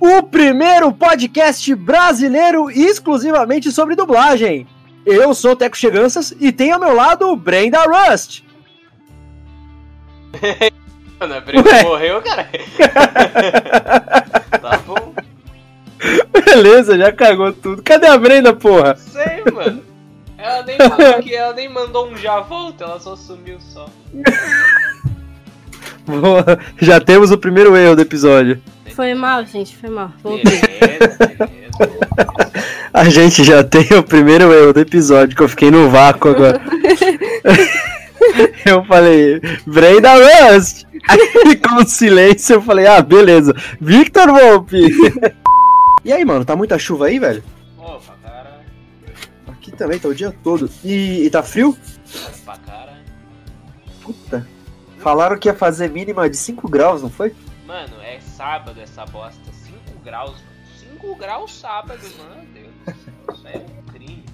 [0.00, 4.66] O primeiro podcast brasileiro exclusivamente sobre dublagem.
[5.04, 8.42] Eu sou o Teco Cheganças e tenho ao meu lado o Brenda Rust.
[11.18, 11.82] Mano, a Brenda Ué.
[11.82, 12.46] morreu, cara.
[14.60, 15.14] tá bom.
[16.44, 17.82] Beleza, já cagou tudo.
[17.82, 18.96] Cadê a Brenda, porra?
[18.96, 19.82] Sei, mano.
[20.36, 23.86] Ela nem, mandou, ela nem mandou um já volta, ela só sumiu só.
[26.04, 28.62] Boa, já temos o primeiro erro do episódio.
[28.96, 30.10] Foi mal, gente, foi mal.
[30.24, 31.50] Beleza, beleza.
[32.94, 36.58] A gente já tem o primeiro erro do episódio, que eu fiquei no vácuo agora.
[38.64, 40.86] eu falei, Brenda Rust!
[41.06, 43.54] Aí com silêncio eu falei, ah, beleza.
[43.78, 44.88] Victor Volpe!
[46.02, 47.44] e aí, mano, tá muita chuva aí, velho?
[47.76, 48.62] Opa, cara.
[49.46, 50.70] Aqui também, tá o dia todo.
[50.82, 51.76] E, e tá frio?
[52.46, 52.98] Pra cara.
[54.02, 54.48] Puta.
[55.00, 57.34] Falaram que ia fazer mínima de 5 graus, não foi?
[57.66, 59.52] Mano, é sábado essa bosta.
[59.52, 60.36] 5 graus.
[60.78, 62.46] 5 graus sábado, mano.
[62.54, 63.36] Deus.
[63.36, 64.24] Isso é um crime.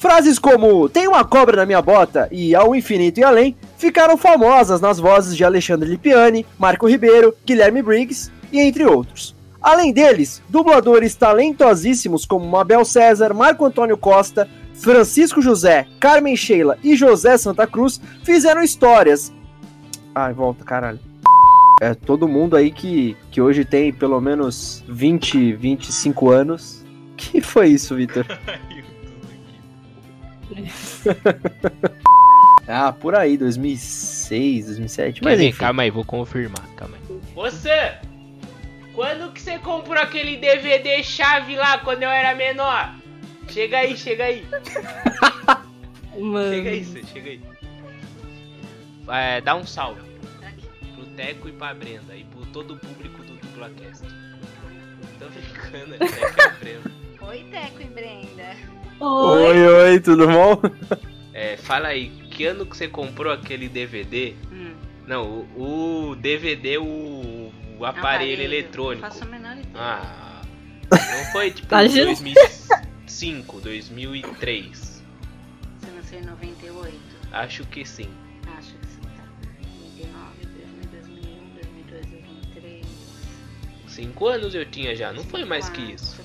[0.00, 4.80] Frases como tem uma cobra na minha bota e ao infinito e além ficaram famosas
[4.80, 9.34] nas vozes de Alexandre Lipiani, Marco Ribeiro, Guilherme Briggs e entre outros.
[9.60, 16.96] Além deles, dubladores talentosíssimos como Mabel César, Marco Antônio Costa, Francisco José, Carmen Sheila e
[16.96, 19.32] José Santa Cruz fizeram histórias.
[20.14, 21.11] Ai, volta, caralho.
[21.82, 26.80] É todo mundo aí que, que hoje tem pelo menos 20, 25 anos.
[27.14, 28.26] Que foi isso, Vitor?
[32.66, 35.22] ah, por aí, 2006, 2007.
[35.22, 35.48] Mas ver?
[35.48, 35.58] enfim.
[35.58, 36.66] Calma aí, vou confirmar.
[36.74, 37.20] Calma aí.
[37.34, 37.94] Você!
[38.92, 42.92] Quando que você comprou aquele DVD chave lá quando eu era menor?
[43.48, 44.44] Chega aí, chega aí.
[46.18, 46.54] Mano.
[46.54, 47.40] Chega aí, você, chega aí.
[49.08, 50.11] É, dá um salve
[51.16, 54.04] Teco e pra Brenda e pro todo o público do Dublacast.
[55.18, 56.90] Tô brincando, é Teco e a Brenda.
[57.22, 58.56] Oi, Teco e Brenda.
[59.00, 59.42] Oi.
[59.56, 60.60] Oi, oi, tudo bom?
[61.34, 64.34] É, fala aí, que ano que você comprou aquele DVD?
[64.52, 64.74] Hum,
[65.06, 69.00] Não, o, o DVD, o, o aparelho, eletrônico.
[69.00, 69.66] Não faço a menor ideia.
[69.74, 70.42] Ah,
[70.92, 72.08] não foi tipo Tá girando.
[72.22, 75.02] 2005, 2003.
[75.80, 76.94] Você nasceu em 98?
[77.32, 78.10] Acho que sim.
[83.92, 86.20] 5 anos eu tinha já, não foi mais que isso.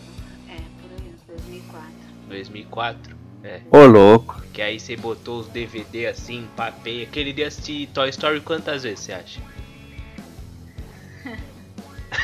[0.49, 1.91] É, por aí, 2004.
[2.29, 3.17] 2004.
[3.43, 3.61] É.
[3.69, 4.41] Ô louco.
[4.53, 7.03] Que aí você botou os DVD assim, papel.
[7.03, 9.41] Aquele dia assisti Toy Story quantas vezes você acha?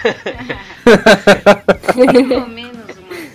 [1.93, 3.27] Pelo menos umas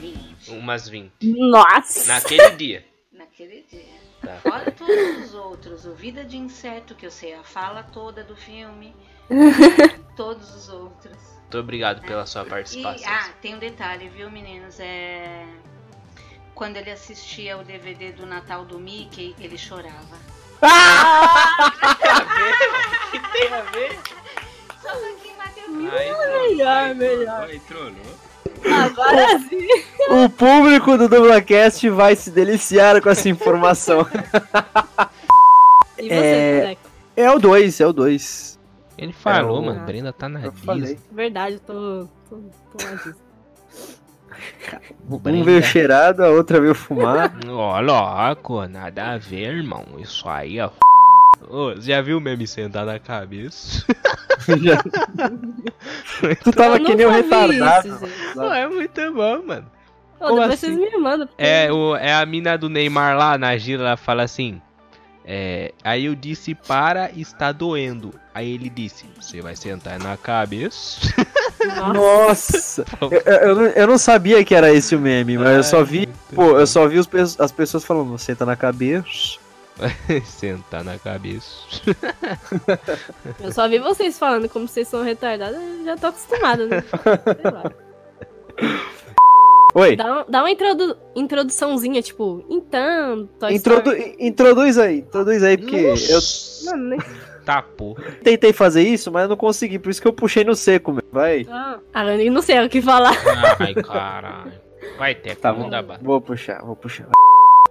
[0.00, 0.50] 20.
[0.50, 1.12] Umas 20.
[1.22, 2.12] Nossa!
[2.14, 2.84] Naquele dia.
[3.12, 3.84] Naquele dia.
[4.22, 4.38] Tá.
[4.42, 5.84] Fora todos os outros.
[5.84, 8.94] O Vida de Inseto, que eu sei a fala toda do filme.
[10.16, 11.16] todos os outros.
[11.42, 13.06] Muito obrigado pela sua E, participação.
[13.12, 14.78] ah, tem um detalhe, viu, meninos?
[14.80, 15.44] É.
[16.54, 20.16] Quando ele assistia o DVD do Natal do Mickey, ele chorava.
[23.10, 23.98] que tem a ver?
[24.82, 27.44] Só pra quem bateu Melhor, melhor.
[27.44, 27.94] Aí trollou.
[28.84, 29.66] Agora sim.
[30.10, 34.06] O público do Dublacast vai se deliciar com essa informação.
[35.98, 36.76] E você,
[37.16, 37.24] É-?
[37.24, 38.53] É o 2, é o 2.
[38.96, 39.84] Ele falou, É o- mano.
[39.86, 40.66] Brenda tá na Eu Disney.
[40.66, 40.98] falei.
[41.12, 42.08] Verdade, eu tô.
[42.30, 42.36] tô,
[42.76, 43.14] tô lá disso.
[45.08, 47.32] Um veio cheirado, a outra veio fumar.
[47.48, 49.84] Ó, louco, nada a ver, irmão.
[49.98, 50.68] Isso aí é.
[51.48, 53.84] Ô, já viu o meme sentar na cabeça?
[54.60, 54.82] Já-
[56.42, 57.88] tu tava que nem um retardado.
[57.88, 58.00] isso.
[58.34, 59.66] Pô, é muito bom, mano.
[60.18, 60.76] Ô, Como depois assim?
[60.76, 61.26] vocês me mandam.
[61.26, 64.60] porque- É, o, é a mina do Neymar lá na gira, ela fala assim.
[65.26, 68.12] É, aí eu disse para, está doendo.
[68.34, 71.00] Aí ele disse, você vai sentar na cabeça.
[71.94, 72.84] Nossa!
[73.00, 75.82] eu, eu- eu não, eu não sabia que era esse o meme, mas eu só
[75.82, 76.06] vi.
[76.34, 77.08] Pô, eu só vi os
[77.40, 79.38] as pessoas falando, você tá na cabeça.
[80.26, 81.48] sentar na cabeça.
[83.42, 86.84] Eu só vi vocês falando como vocês são retardados, eu já tô acostumada, né?
[87.42, 87.72] Sei lá.
[89.74, 94.16] Oi, Dá, dá uma introdu introduçãozinha, tipo, então, Toy introdu- Story.
[94.20, 96.20] introduz aí, introduz aí, porque eu
[96.66, 96.98] Não, nem...
[97.44, 98.02] Tá, porra.
[98.22, 101.02] tentei fazer isso, mas eu não consegui, por isso que eu puxei no seco, meu.
[101.12, 101.44] Vai.
[101.50, 101.78] Ah,
[102.14, 103.14] eu não sei o que falar.
[103.58, 104.52] Ai, caralho.
[104.96, 105.82] Vai ter, Tá tá.
[105.82, 105.98] Bala.
[106.00, 107.08] Vou puxar, vou puxar.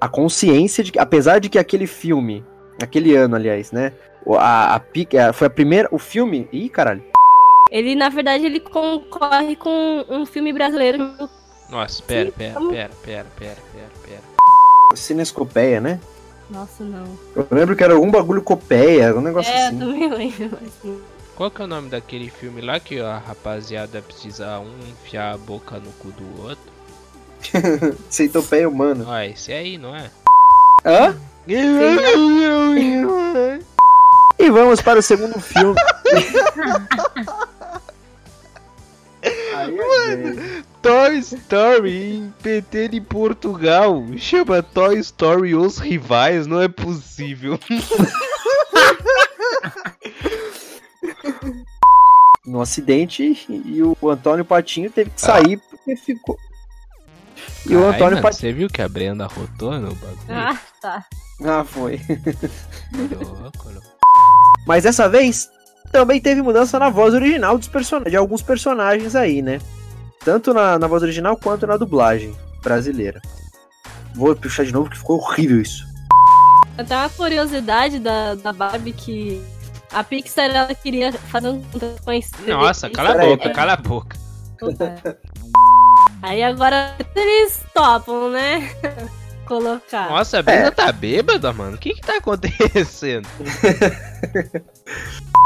[0.02, 2.44] A consciência de que, apesar de que aquele filme,
[2.82, 3.94] aquele ano, aliás, né?
[4.26, 4.82] o- A, a,
[5.30, 5.88] a- foi a primeira.
[5.92, 6.48] O filme.
[6.52, 7.04] Ih, caralho.
[7.72, 11.10] Ele, na verdade, ele concorre com um filme brasileiro.
[11.70, 14.22] Nossa, pera, pera, pera, pera, pera, pera, pera.
[14.96, 16.00] Cinescopeia, né?
[16.50, 17.18] Nossa, não.
[17.36, 19.80] Eu lembro que era algum bagulho copeia, um negócio é, eu assim.
[19.80, 20.60] também lembro.
[20.84, 21.02] não.
[21.36, 25.38] Qual que é o nome daquele filme lá que a rapaziada precisa um enfiar a
[25.38, 26.74] boca no cu do outro?
[28.08, 29.04] Centopeia humana.
[29.08, 30.12] Ó, esse aí, não é?
[30.86, 31.18] Hã?
[34.38, 35.76] E vamos para o segundo filme.
[39.24, 40.64] É bem.
[40.82, 44.04] Toy Story em PT de Portugal.
[44.18, 47.58] Chama Toy Story Os Rivais, não é possível.
[52.46, 56.38] no acidente e o Antônio Patinho teve que sair porque ficou.
[57.66, 58.42] E o Ai, Antônio mano, Patinho.
[58.42, 60.20] Você viu que a Brenda rotou no bagulho?
[60.30, 61.06] Ah, tá.
[61.44, 62.00] Ah, foi.
[62.94, 63.72] Louco.
[64.68, 65.50] Mas dessa vez
[65.94, 68.02] também teve mudança na voz original dos person...
[68.02, 69.60] de alguns personagens aí, né?
[70.26, 73.22] Tanto na, na voz original quanto na dublagem brasileira.
[74.16, 75.86] Vou puxar de novo que ficou horrível isso.
[76.78, 79.40] Até uma curiosidade da, da Barbie que
[79.92, 84.18] a Pixar ela queria fazer um com a Nossa, cala a boca, cala a boca.
[86.24, 88.74] Aí agora eles topam, né?
[89.46, 90.10] Colocar.
[90.10, 90.72] Nossa, a Brenda é.
[90.72, 91.76] tá bêbada, mano.
[91.76, 93.28] O que que tá acontecendo?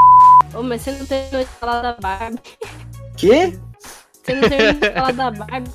[0.58, 2.40] Ô, mas você não terminou de falar da Barbie.
[3.16, 3.60] Que?
[4.12, 5.72] Você não terminou de falar da Barbie.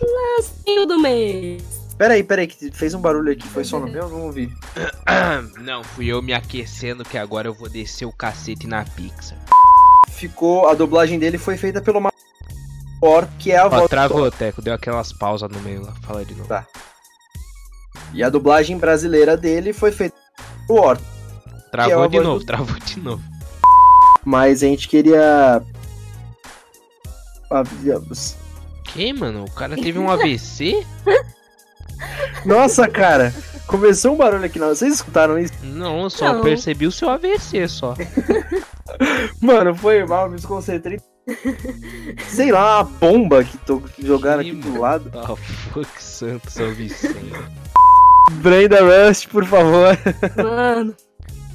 [0.00, 1.62] Lancinho do mês.
[1.98, 4.08] Peraí, peraí, que fez um barulho aqui, foi só no meu?
[4.08, 4.50] Vamos ouvir.
[5.60, 9.36] Não, fui eu me aquecendo que agora eu vou descer o cacete na Pixar.
[10.10, 12.00] Ficou, a dublagem dele foi feita pelo
[13.02, 13.90] Or, que é a voz.
[13.90, 16.48] Travou, Teco, deu aquelas pausas no meio lá, fala de novo.
[16.48, 16.66] Tá.
[18.14, 20.16] E a dublagem brasileira dele foi feita
[20.66, 20.98] pelo Or.
[21.70, 22.46] Travou é de novo, do...
[22.46, 23.37] travou de novo.
[24.24, 25.62] Mas a gente queria.
[28.84, 29.44] Que, mano?
[29.44, 30.84] O cara teve um AVC?
[32.44, 33.34] Nossa, cara,
[33.66, 34.68] começou um barulho aqui, não.
[34.68, 35.52] Vocês escutaram isso?
[35.62, 36.42] Não, eu só não.
[36.42, 37.94] percebi o seu AVC só.
[39.40, 41.00] Mano, foi mal, me desconcentrei.
[42.28, 45.10] Sei lá, uma bomba que tô jogando aqui do lado.
[45.14, 45.36] Ah,
[45.72, 47.14] fuck santo, São Vicente.
[48.32, 49.98] Brenda Rust, por favor.
[50.36, 50.94] Mano,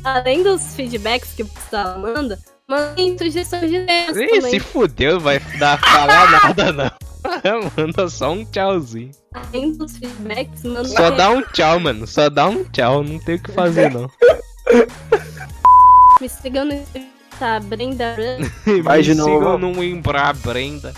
[0.03, 2.39] além dos feedbacks que você tá manda,
[2.73, 3.85] Mandem sugestões de.
[3.85, 6.91] Ih, se fudeu, vai dar falar nada não.
[7.77, 9.11] Manda só um tchauzinho.
[9.33, 10.85] Além dos feedbacks, manda.
[10.85, 12.07] Só dá um tchau, mano.
[12.07, 13.03] Só dá um tchau.
[13.03, 14.09] Não tem o que fazer, não.
[16.19, 16.83] Me sigam no
[17.37, 18.15] tá, Brenda
[18.65, 19.33] Me de novo.
[19.39, 20.93] sigam no Embra Brenda.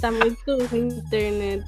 [0.00, 1.64] tá muito ruim a internet.